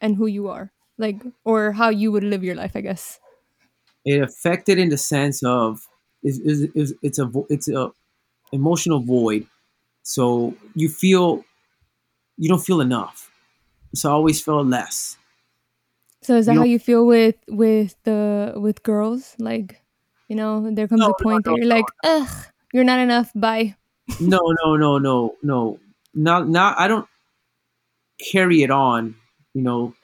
[0.00, 0.72] and who you are?
[0.98, 2.72] Like, or how you would live your life?
[2.74, 3.18] I guess
[4.04, 5.86] it affected in the sense of
[6.22, 7.90] is, is, is it's a it's a
[8.52, 9.46] emotional void.
[10.02, 11.44] So you feel
[12.36, 13.30] you don't feel enough.
[13.94, 15.16] So I always feel less.
[16.22, 19.34] So is that you how you feel with with the with girls?
[19.38, 19.82] Like,
[20.28, 22.98] you know, there comes no, a point no, no, that you're like, ugh, you're not
[22.98, 23.32] enough.
[23.34, 23.76] Bye.
[24.18, 25.78] No, no, no, no, no.
[26.14, 26.78] Not not.
[26.78, 27.06] I don't
[28.30, 29.16] carry it on.
[29.54, 29.94] You know,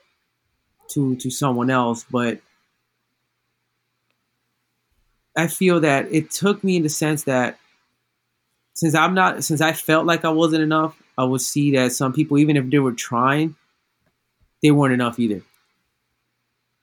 [0.89, 2.41] to to someone else, but
[5.37, 7.57] I feel that it took me in the sense that
[8.73, 12.13] since I'm not since I felt like I wasn't enough, I would see that some
[12.13, 13.55] people, even if they were trying,
[14.61, 15.41] they weren't enough either.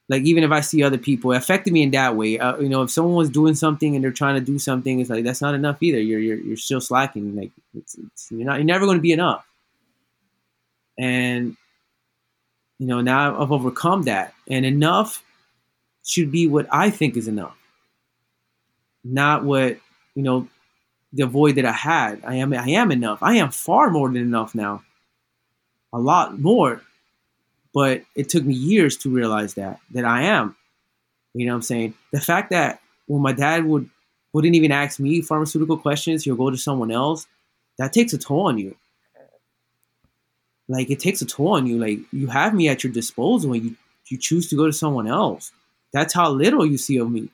[0.07, 2.37] Like even if I see other people, it affected me in that way.
[2.37, 5.09] Uh, you know, if someone was doing something and they're trying to do something, it's
[5.09, 5.99] like that's not enough either.
[5.99, 7.35] You're you're, you're still slacking.
[7.35, 9.45] Like it's, it's, you're not you're never going to be enough.
[10.97, 11.57] And
[12.77, 15.23] you know now I've overcome that, and enough
[16.05, 17.57] should be what I think is enough
[19.05, 19.77] not what
[20.15, 20.47] you know
[21.13, 22.21] the void that I had.
[22.25, 23.19] I am I am enough.
[23.21, 24.83] I am far more than enough now.
[25.93, 26.81] A lot more.
[27.75, 30.55] But it took me years to realize that that I am.
[31.33, 31.93] You know what I'm saying?
[32.11, 33.89] The fact that when my dad would
[34.33, 37.27] wouldn't even ask me pharmaceutical questions, he'll go to someone else,
[37.77, 38.75] that takes a toll on you.
[40.67, 41.77] Like it takes a toll on you.
[41.77, 43.75] Like you have me at your disposal and you
[44.07, 45.51] you choose to go to someone else.
[45.91, 47.29] That's how little you see of me.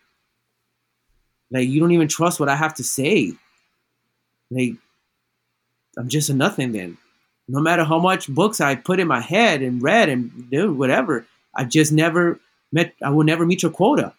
[1.52, 3.34] Like you don't even trust what I have to say.
[4.50, 4.74] Like
[5.98, 6.98] I'm just a nothing then.
[7.52, 11.26] No matter how much books I put in my head and read and do whatever,
[11.56, 12.40] I just never
[12.72, 12.94] met.
[13.04, 14.14] I will never meet your quota.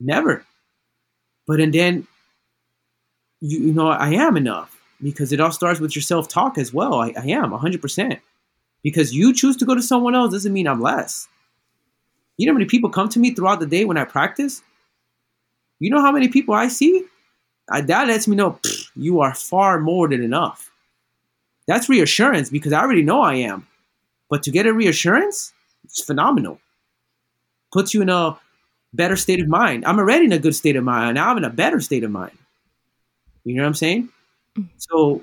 [0.00, 0.44] Never.
[1.46, 2.06] But and then
[3.40, 6.72] you, you know I am enough because it all starts with your self talk as
[6.72, 6.94] well.
[6.94, 8.18] I, I am 100 percent
[8.82, 11.28] because you choose to go to someone else doesn't mean I'm less.
[12.36, 14.62] You know how many people come to me throughout the day when I practice
[15.78, 17.04] you know how many people I see?
[17.70, 20.70] I, that lets me know pff, you are far more than enough.
[21.66, 23.66] That's reassurance because I already know I am.
[24.30, 25.52] But to get a reassurance,
[25.84, 26.60] it's phenomenal.
[27.72, 28.38] Puts you in a
[28.92, 29.84] better state of mind.
[29.84, 31.16] I'm already in a good state of mind.
[31.16, 32.36] Now I'm in a better state of mind.
[33.44, 34.08] You know what I'm saying?
[34.56, 34.68] Mm.
[34.78, 35.22] So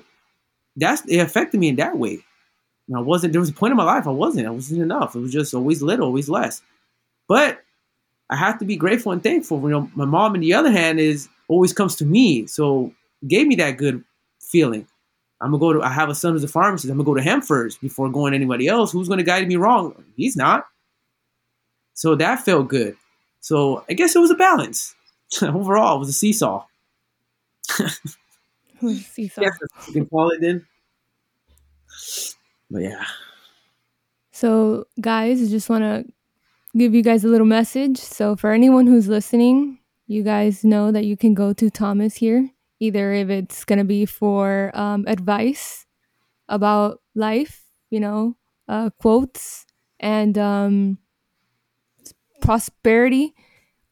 [0.76, 2.20] that's it affected me in that way.
[2.88, 4.46] And I wasn't there was a point in my life I wasn't.
[4.46, 5.16] I wasn't enough.
[5.16, 6.62] It was just always little, always less.
[7.28, 7.62] But
[8.30, 9.60] I have to be grateful and thankful.
[9.62, 12.92] You know, my mom, on the other hand, is always comes to me, so
[13.28, 14.04] gave me that good
[14.40, 14.86] feeling.
[15.42, 15.82] I'm gonna go to.
[15.82, 16.90] I have a son who's a pharmacist.
[16.90, 18.92] I'm gonna go to him first before going to anybody else.
[18.92, 20.04] Who's gonna guide me wrong?
[20.16, 20.66] He's not.
[21.94, 22.96] So that felt good.
[23.40, 24.94] So I guess it was a balance.
[25.42, 26.64] Overall, it was a seesaw.
[28.78, 29.42] seesaw.
[29.42, 30.64] Yes, you can call it then.
[32.70, 33.04] But yeah.
[34.30, 36.12] So, guys, I just want to
[36.76, 37.98] give you guys a little message.
[37.98, 42.50] So, for anyone who's listening, you guys know that you can go to Thomas here,
[42.82, 45.86] either if it's going to be for um, advice
[46.48, 49.64] about life, you know, uh, quotes
[50.00, 50.98] and um,
[52.40, 53.34] prosperity,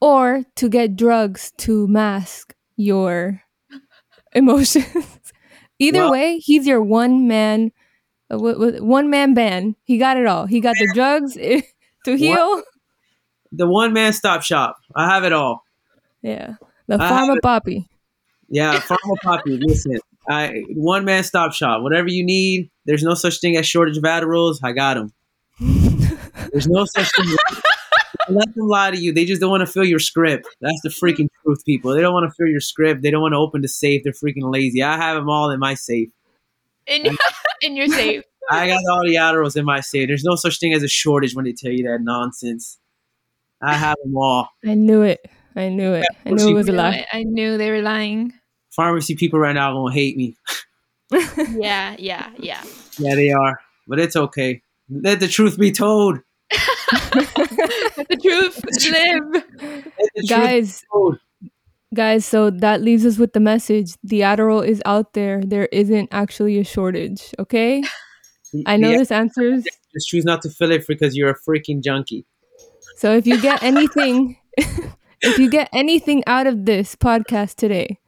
[0.00, 3.42] or to get drugs to mask your
[4.34, 5.32] emotions.
[5.78, 7.70] Either well, way, he's your one man,
[8.28, 9.76] uh, one man band.
[9.84, 10.46] He got it all.
[10.46, 11.34] He got the drugs
[12.04, 12.62] to heal
[13.52, 14.76] the one man stop shop.
[14.96, 15.64] I have it all.
[16.22, 17.86] Yeah, the Pharma Papi.
[18.50, 19.60] Yeah, Pharma Papi.
[19.62, 19.98] Listen,
[20.28, 21.82] I one man stop shop.
[21.82, 24.58] Whatever you need, there's no such thing as shortage of Adderalls.
[24.62, 25.12] I got them.
[26.52, 27.36] There's no such thing.
[28.28, 29.12] Let them lie to you.
[29.12, 30.48] They just don't want to fill your script.
[30.60, 31.92] That's the freaking truth, people.
[31.94, 33.02] They don't want to fill your script.
[33.02, 34.02] They don't want to open the safe.
[34.04, 34.82] They're freaking lazy.
[34.82, 36.10] I have them all in my safe.
[36.86, 37.16] In,
[37.62, 38.24] in your safe.
[38.50, 40.08] I got all the Adderalls in my safe.
[40.08, 42.78] There's no such thing as a shortage when they tell you that nonsense.
[43.62, 44.48] I have them all.
[44.64, 45.24] I knew it.
[45.54, 46.06] I knew it.
[46.24, 47.06] I knew it was a I, lie.
[47.12, 48.32] I knew they were lying.
[48.70, 50.36] Pharmacy people right now gonna hate me.
[51.12, 52.62] Yeah, yeah, yeah.
[52.98, 53.60] Yeah, they are.
[53.88, 54.62] But it's okay.
[54.88, 56.20] Let the truth be told.
[57.14, 59.44] Let the truth live.
[60.14, 61.48] The Guys, be
[61.94, 63.92] guys, so that leaves us with the message.
[64.02, 65.42] The Adderall is out there.
[65.44, 67.82] There isn't actually a shortage, okay?
[68.66, 69.64] I know Yeah, this answers.
[69.92, 72.26] just choose not to fill it because you're a freaking junkie.
[72.96, 74.36] So if you get anything
[75.22, 77.99] if you get anything out of this podcast today,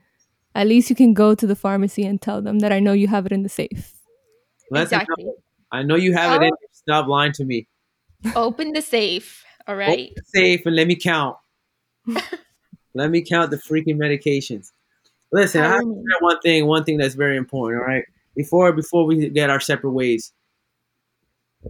[0.55, 3.09] at least you can go to the pharmacy and tell them that I know you
[3.09, 3.94] have it in the safe.
[4.70, 5.30] Let them exactly.
[5.70, 6.53] I know you have it in.
[6.53, 6.66] Oh.
[6.72, 7.68] Stop lying to me.
[8.36, 9.44] Open the safe.
[9.66, 10.11] All right.
[10.11, 11.36] Open the safe and let me count.
[12.94, 14.72] let me count the freaking medications.
[15.32, 16.03] Listen, I have to Tell me.
[16.03, 16.66] share one thing.
[16.66, 17.82] One thing that's very important.
[17.82, 18.05] All right,
[18.36, 20.32] before before we get our separate ways.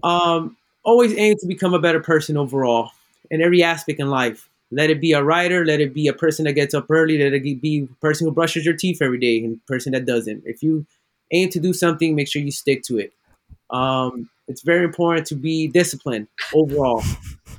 [0.02, 2.90] Um, always aim to become a better person overall
[3.30, 4.48] in every aspect in life.
[4.72, 7.34] Let it be a writer, let it be a person that gets up early, let
[7.34, 10.42] it be a person who brushes your teeth every day, and person that doesn't.
[10.46, 10.86] If you
[11.30, 13.12] aim to do something, make sure you stick to it.
[13.70, 17.02] Um, it's very important to be disciplined overall.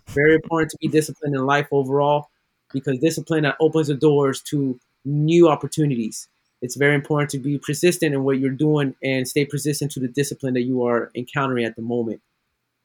[0.07, 2.29] Very important to be disciplined in life overall
[2.71, 6.27] because discipline that opens the doors to new opportunities.
[6.61, 10.07] It's very important to be persistent in what you're doing and stay persistent to the
[10.07, 12.21] discipline that you are encountering at the moment.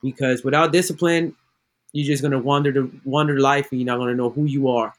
[0.02, 1.34] Because without discipline,
[1.92, 4.94] you're just gonna wander the wander life and you're not gonna know who you are.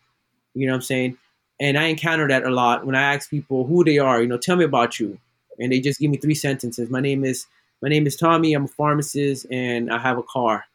[0.53, 1.17] You know what I'm saying?
[1.59, 4.21] And I encounter that a lot when I ask people who they are.
[4.21, 5.19] You know, tell me about you,
[5.59, 6.89] and they just give me three sentences.
[6.89, 7.45] My name is
[7.81, 8.53] my name is Tommy.
[8.53, 10.65] I'm a pharmacist and I have a car.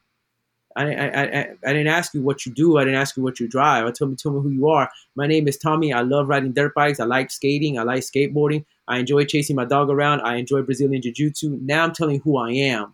[0.77, 2.77] I, I, I, I didn't ask you what you do.
[2.77, 3.85] I didn't ask you what you drive.
[3.85, 4.89] I told me, tell me who you are.
[5.15, 5.93] My name is Tommy.
[5.93, 6.99] I love riding dirt bikes.
[6.99, 7.79] I like skating.
[7.79, 8.65] I like skateboarding.
[8.87, 10.21] I enjoy chasing my dog around.
[10.21, 11.59] I enjoy Brazilian Jiu Jitsu.
[11.61, 12.93] Now I'm telling who I am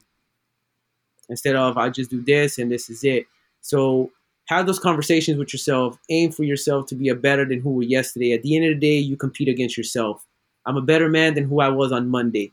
[1.32, 3.26] instead of I just do this and this is it.
[3.62, 4.12] So
[4.46, 5.98] have those conversations with yourself.
[6.10, 8.34] Aim for yourself to be a better than who were yesterday.
[8.34, 10.26] At the end of the day, you compete against yourself.
[10.66, 12.52] I'm a better man than who I was on Monday.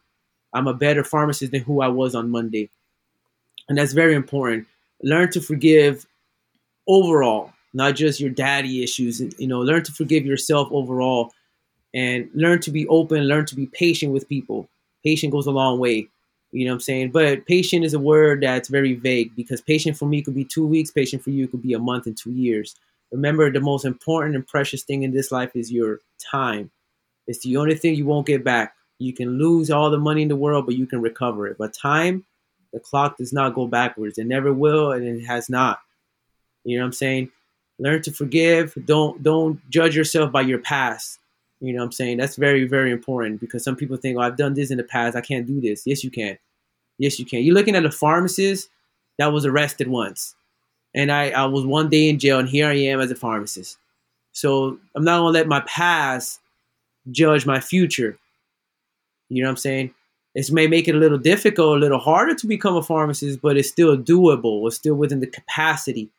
[0.54, 2.70] I'm a better pharmacist than who I was on Monday.
[3.68, 4.66] And that's very important.
[5.02, 6.06] Learn to forgive
[6.86, 9.20] overall, not just your daddy issues.
[9.38, 11.32] You know, learn to forgive yourself overall
[11.94, 14.68] and learn to be open, learn to be patient with people.
[15.04, 16.08] Patient goes a long way.
[16.50, 17.10] You know what I'm saying?
[17.10, 20.66] But patient is a word that's very vague because patient for me could be two
[20.66, 22.74] weeks, patient for you could be a month and two years.
[23.12, 26.70] Remember, the most important and precious thing in this life is your time.
[27.26, 28.74] It's the only thing you won't get back.
[28.98, 31.56] You can lose all the money in the world, but you can recover it.
[31.58, 32.24] But time,
[32.72, 34.18] the clock does not go backwards.
[34.18, 35.80] It never will, and it has not.
[36.64, 37.30] You know what I'm saying?
[37.78, 38.74] Learn to forgive.
[38.86, 41.18] Don't don't judge yourself by your past.
[41.60, 42.18] You know what I'm saying?
[42.18, 45.16] That's very, very important because some people think, oh, I've done this in the past.
[45.16, 45.82] I can't do this.
[45.86, 46.38] Yes, you can.
[46.98, 47.42] Yes, you can.
[47.42, 48.68] You're looking at a pharmacist
[49.18, 50.34] that was arrested once.
[50.94, 53.76] And I, I was one day in jail, and here I am as a pharmacist.
[54.32, 56.40] So I'm not going to let my past
[57.10, 58.18] judge my future.
[59.28, 59.94] You know what I'm saying?
[60.34, 63.56] This may make it a little difficult, a little harder to become a pharmacist, but
[63.56, 64.66] it's still doable.
[64.66, 66.10] It's still within the capacity.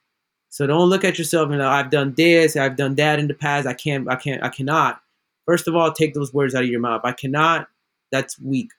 [0.49, 3.33] So don't look at yourself and oh, I've done this, I've done that in the
[3.33, 3.67] past.
[3.67, 5.01] I can't, I can't, I cannot.
[5.49, 7.01] First of all, take those words out of your mouth.
[7.03, 7.69] I cannot.
[8.11, 8.69] That's weak.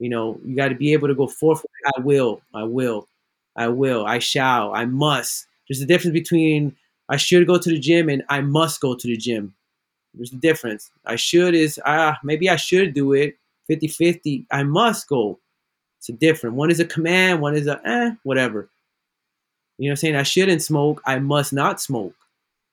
[0.00, 1.64] You know, you got to be able to go forth.
[1.96, 2.40] I will.
[2.52, 3.06] I will.
[3.54, 4.04] I will.
[4.04, 4.74] I shall.
[4.74, 5.46] I must.
[5.68, 6.74] There's a difference between
[7.08, 9.54] I should go to the gym and I must go to the gym.
[10.14, 10.90] There's a difference.
[11.06, 13.36] I should is ah maybe I should do it
[13.70, 14.46] 50-50.
[14.50, 15.38] I must go.
[16.00, 16.56] It's a different.
[16.56, 17.40] One is a command.
[17.40, 18.68] One is a eh whatever.
[19.78, 20.16] You know what I'm saying?
[20.16, 21.02] I shouldn't smoke.
[21.06, 22.16] I must not smoke.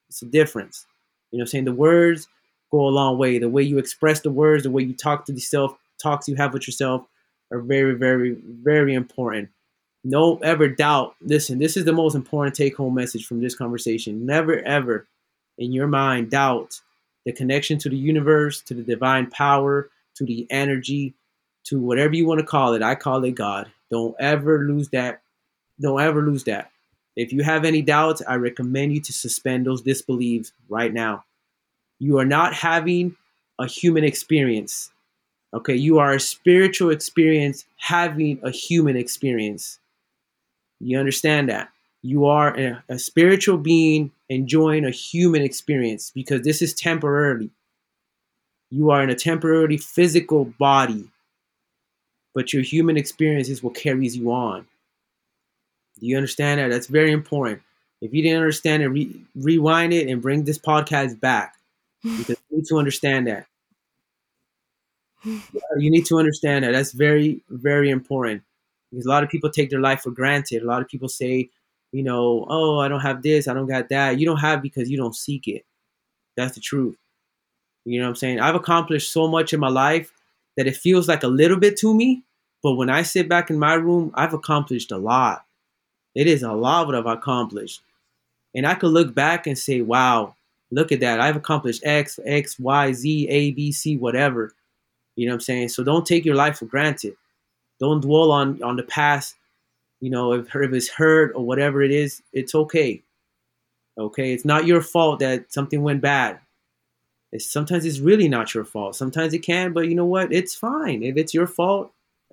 [0.10, 0.88] It's a difference.
[1.32, 1.66] You know what I'm saying?
[1.66, 2.28] The words
[2.72, 3.38] go a long way.
[3.38, 6.54] The way you express the words, the way you talk to yourself, talks you have
[6.54, 7.06] with yourself
[7.52, 9.50] are very, very, very important.
[10.04, 11.16] No ever doubt.
[11.22, 14.26] Listen, this is the most important take home message from this conversation.
[14.26, 15.08] Never ever
[15.58, 16.82] in your mind doubt
[17.26, 21.14] the connection to the universe, to the divine power, to the energy,
[21.66, 22.82] to whatever you want to call it.
[22.82, 23.72] I call it God.
[23.92, 25.22] Don't ever lose that.
[25.80, 26.72] Don't ever lose that.
[27.16, 31.26] If you have any doubts, I recommend you to suspend those disbeliefs right now.
[32.02, 33.16] You are not having
[33.60, 34.90] a human experience.
[35.54, 39.78] Okay, you are a spiritual experience having a human experience.
[40.80, 41.70] You understand that?
[42.02, 47.52] You are a, a spiritual being enjoying a human experience because this is temporarily.
[48.72, 51.08] You are in a temporary physical body,
[52.34, 54.66] but your human experience is what carries you on.
[56.00, 56.70] Do you understand that?
[56.70, 57.62] That's very important.
[58.02, 61.58] If you didn't understand it, re- rewind it and bring this podcast back
[62.04, 63.48] because you need to understand that.
[65.78, 66.72] You need to understand that.
[66.72, 68.44] That's very, very important
[68.92, 70.64] because a lot of people take their life for granted.
[70.64, 71.50] A lot of people say,
[71.92, 74.20] you know, oh, I don't have this, I don't got that.
[74.20, 75.66] You don't have because you don't seek it.
[76.36, 76.98] That's the truth.
[77.86, 78.40] You know what I'm saying?
[78.40, 80.12] I've accomplished so much in my life
[80.58, 82.24] that it feels like a little bit to me,
[82.64, 85.46] but when I sit back in my room, I've accomplished a lot.
[86.16, 87.82] It is a lot what I've accomplished.
[88.56, 90.36] And I could look back and say, wow,
[90.72, 91.20] look at that.
[91.20, 94.54] I've accomplished X, X, Y, Z, A, B, C, whatever.
[95.16, 95.70] You know what I'm saying?
[95.70, 97.16] So don't take your life for granted.
[97.80, 99.36] Don't dwell on, on the past.
[100.00, 103.04] You know, if, if it's hurt or whatever it is, it's okay.
[103.98, 104.34] Okay?
[104.34, 106.40] It's not your fault that something went bad.
[107.32, 108.96] It's, sometimes it's really not your fault.
[108.96, 110.34] Sometimes it can, but you know what?
[110.34, 111.04] It's fine.
[111.04, 111.92] If it's your fault,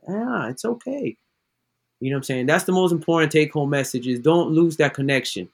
[0.09, 1.16] yeah, it's okay.
[2.01, 2.47] You know what I'm saying?
[2.47, 5.49] That's the most important take home message is don't lose that connection.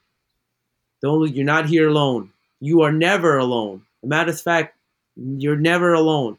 [1.01, 2.31] Don't you're not here alone.
[2.65, 3.83] You are never alone.
[4.03, 4.75] A matter of fact,
[5.17, 6.39] you're never alone.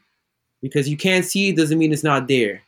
[0.60, 2.64] Because you can't see it doesn't mean it's not there.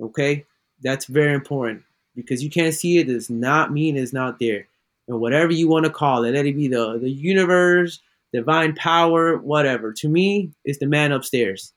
[0.00, 0.46] Okay?
[0.82, 1.82] That's very important.
[2.16, 4.66] Because you can't see it does not mean it's not there.
[5.06, 8.00] And whatever you want to call it, let it be the, the universe,
[8.32, 9.92] divine power, whatever.
[9.92, 11.74] To me, it's the man upstairs.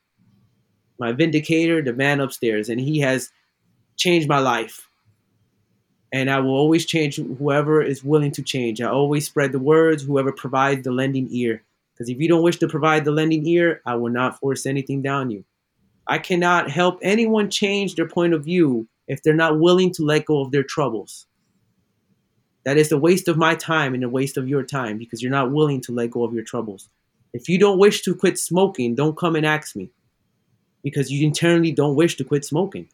[0.97, 2.69] My vindicator, the man upstairs.
[2.69, 3.31] And he has
[3.97, 4.86] changed my life.
[6.13, 8.81] And I will always change whoever is willing to change.
[8.81, 11.63] I always spread the words, whoever provides the lending ear.
[11.93, 15.01] Because if you don't wish to provide the lending ear, I will not force anything
[15.01, 15.43] down you.
[16.07, 20.25] I cannot help anyone change their point of view if they're not willing to let
[20.25, 21.25] go of their troubles.
[22.63, 25.31] That is a waste of my time and a waste of your time because you're
[25.31, 26.89] not willing to let go of your troubles.
[27.33, 29.89] If you don't wish to quit smoking, don't come and ask me
[30.83, 32.89] because you internally don't wish to quit smoking.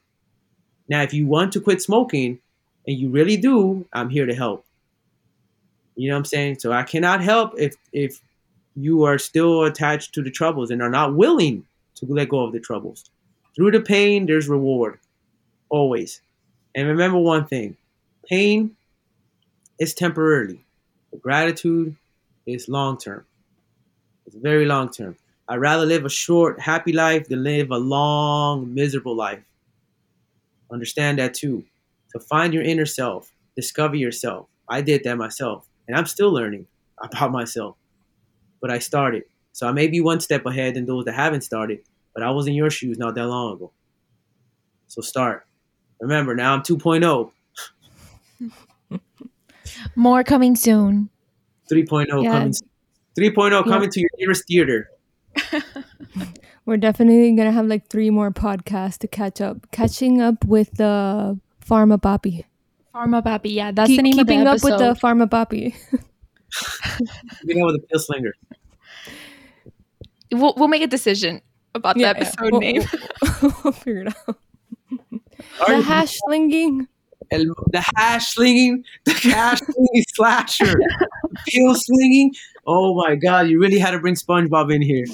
[0.87, 2.39] Now, if you want to quit smoking
[2.87, 4.65] and you really do, I'm here to help.
[5.95, 6.59] You know what I'm saying?
[6.59, 8.19] So I cannot help if if
[8.75, 11.65] you are still attached to the troubles and are not willing
[11.95, 13.09] to let go of the troubles.
[13.55, 14.99] Through the pain, there's reward.
[15.69, 16.21] Always.
[16.75, 17.77] And remember one thing
[18.27, 18.75] pain
[19.79, 20.63] is temporarily,
[21.21, 21.95] gratitude
[22.45, 23.25] is long term.
[24.25, 25.17] It's very long term.
[25.47, 29.43] I'd rather live a short, happy life than live a long, miserable life.
[30.71, 31.65] Understand that too.
[32.13, 34.47] To find your inner self, discover yourself.
[34.69, 36.67] I did that myself, and I'm still learning
[37.01, 37.75] about myself.
[38.61, 39.23] But I started.
[39.51, 41.79] So I may be one step ahead than those that haven't started,
[42.13, 43.71] but I was in your shoes not that long ago.
[44.87, 45.45] So start.
[45.99, 47.31] Remember, now I'm 2.0.
[49.95, 51.09] More coming soon.
[51.71, 52.31] 3.0 Yeah.
[52.31, 52.53] coming.
[53.17, 53.89] 3.0 coming Yeah.
[53.91, 54.89] to your nearest theater.
[56.65, 59.69] We're definitely gonna have like three more podcasts to catch up.
[59.71, 62.45] Catching up with the Pharma Papi.
[62.93, 65.73] Pharma Papi, yeah, that's Keep- the name of the keeping up with the Pharma Papi.
[67.45, 68.33] You know, with the pill slinger.
[70.31, 71.41] we'll, we'll make a decision
[71.73, 72.25] about Yeah, the yeah.
[72.27, 72.81] episode We'll- name.
[73.41, 74.37] we'll, we'll figure it out.
[75.67, 76.87] Are The hash slinging.
[77.31, 80.75] El, the hash slinging, the cash slinging slasher,
[81.47, 82.31] pill slinging.
[82.67, 85.05] Oh my god, you really had to bring SpongeBob in here.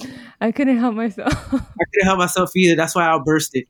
[0.42, 1.32] I couldn't help myself.
[1.54, 1.58] I
[1.94, 2.76] couldn't help myself either.
[2.76, 3.64] That's why I outbursted.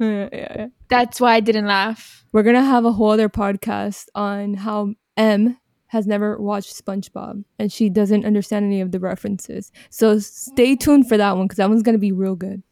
[0.00, 0.66] Yeah, yeah, yeah.
[0.88, 2.24] That's why I didn't laugh.
[2.32, 7.72] We're gonna have a whole other podcast on how M has never watched SpongeBob and
[7.72, 9.70] she doesn't understand any of the references.
[9.90, 12.62] So stay tuned for that one because that one's gonna be real good.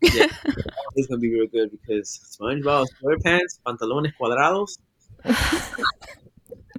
[0.00, 0.26] Yeah,
[0.94, 4.78] it's gonna be real good because SpongeBob SquarePants, pantalones cuadrados.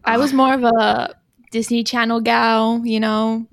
[0.06, 1.16] I was more of a
[1.52, 3.48] Disney Channel gal, you know.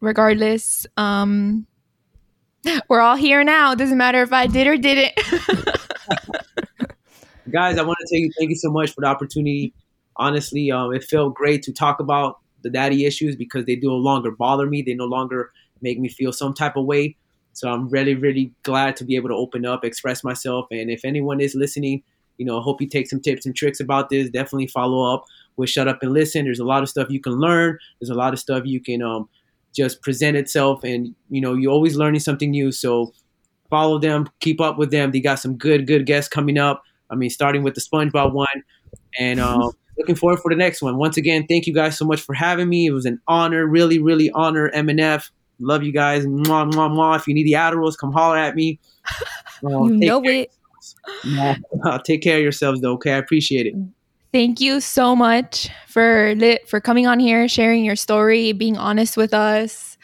[0.00, 1.66] Regardless, um,
[2.88, 3.72] we're all here now.
[3.72, 5.12] It Doesn't matter if I did or didn't.
[7.50, 9.72] Guys, I want to tell you thank you so much for the opportunity.
[10.16, 13.96] Honestly, um, it felt great to talk about the daddy issues because they do no
[13.96, 14.82] longer bother me.
[14.82, 15.50] They no longer
[15.80, 17.16] make me feel some type of way.
[17.52, 20.66] So I'm really, really glad to be able to open up, express myself.
[20.70, 22.02] And if anyone is listening,
[22.36, 24.28] you know, I hope you take some tips and tricks about this.
[24.30, 25.24] Definitely follow up
[25.56, 26.44] with Shut Up and Listen.
[26.44, 27.78] There's a lot of stuff you can learn.
[28.00, 29.28] There's a lot of stuff you can um,
[29.78, 30.84] just present itself.
[30.84, 32.72] And, you know, you're always learning something new.
[32.72, 33.12] So
[33.70, 35.12] follow them, keep up with them.
[35.12, 36.82] They got some good, good guests coming up.
[37.10, 38.46] I mean, starting with the SpongeBob one.
[39.18, 40.98] And um, looking forward for the next one.
[40.98, 42.86] Once again, thank you guys so much for having me.
[42.86, 44.70] It was an honor, really, really honor.
[44.74, 45.30] MNF.
[45.60, 46.24] Love you guys.
[46.26, 47.16] Mwah, mwah, mwah.
[47.16, 48.78] If you need the Adderalls, come holler at me.
[49.64, 50.52] Um, you know it.
[51.24, 52.02] Mwah.
[52.04, 52.92] take care of yourselves, though.
[52.94, 53.74] Okay, I appreciate it.
[54.32, 56.34] Thank you so much for
[56.66, 59.96] for coming on here, sharing your story, being honest with us.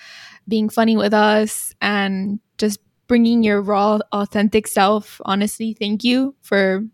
[0.49, 5.21] being funny with us and just bringing your raw, authentic self.
[5.25, 6.85] Honestly, thank you for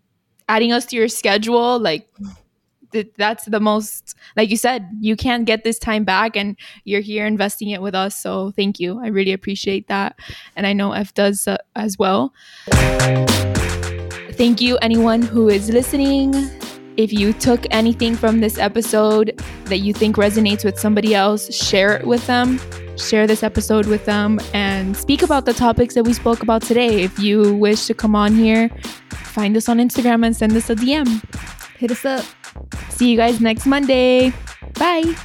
[0.48, 1.78] adding us to your schedule.
[1.78, 2.08] Like,
[2.92, 7.00] th- that's the most, like you said, you can't get this time back, and you're
[7.00, 8.16] here investing it with us.
[8.16, 9.00] So, thank you.
[9.02, 10.16] I really appreciate that.
[10.56, 12.32] And I know F does uh, as well.
[14.38, 16.34] Thank you, anyone who is listening.
[17.00, 21.96] If you took anything from this episode that you think resonates with somebody else, share
[21.96, 22.60] it with them.
[22.98, 27.02] Share this episode with them and speak about the topics that we spoke about today.
[27.02, 28.68] If you wish to come on here,
[29.14, 31.08] find us on Instagram and send us a DM.
[31.78, 32.22] Hit us up.
[32.90, 34.34] See you guys next Monday.
[34.74, 35.16] Bye.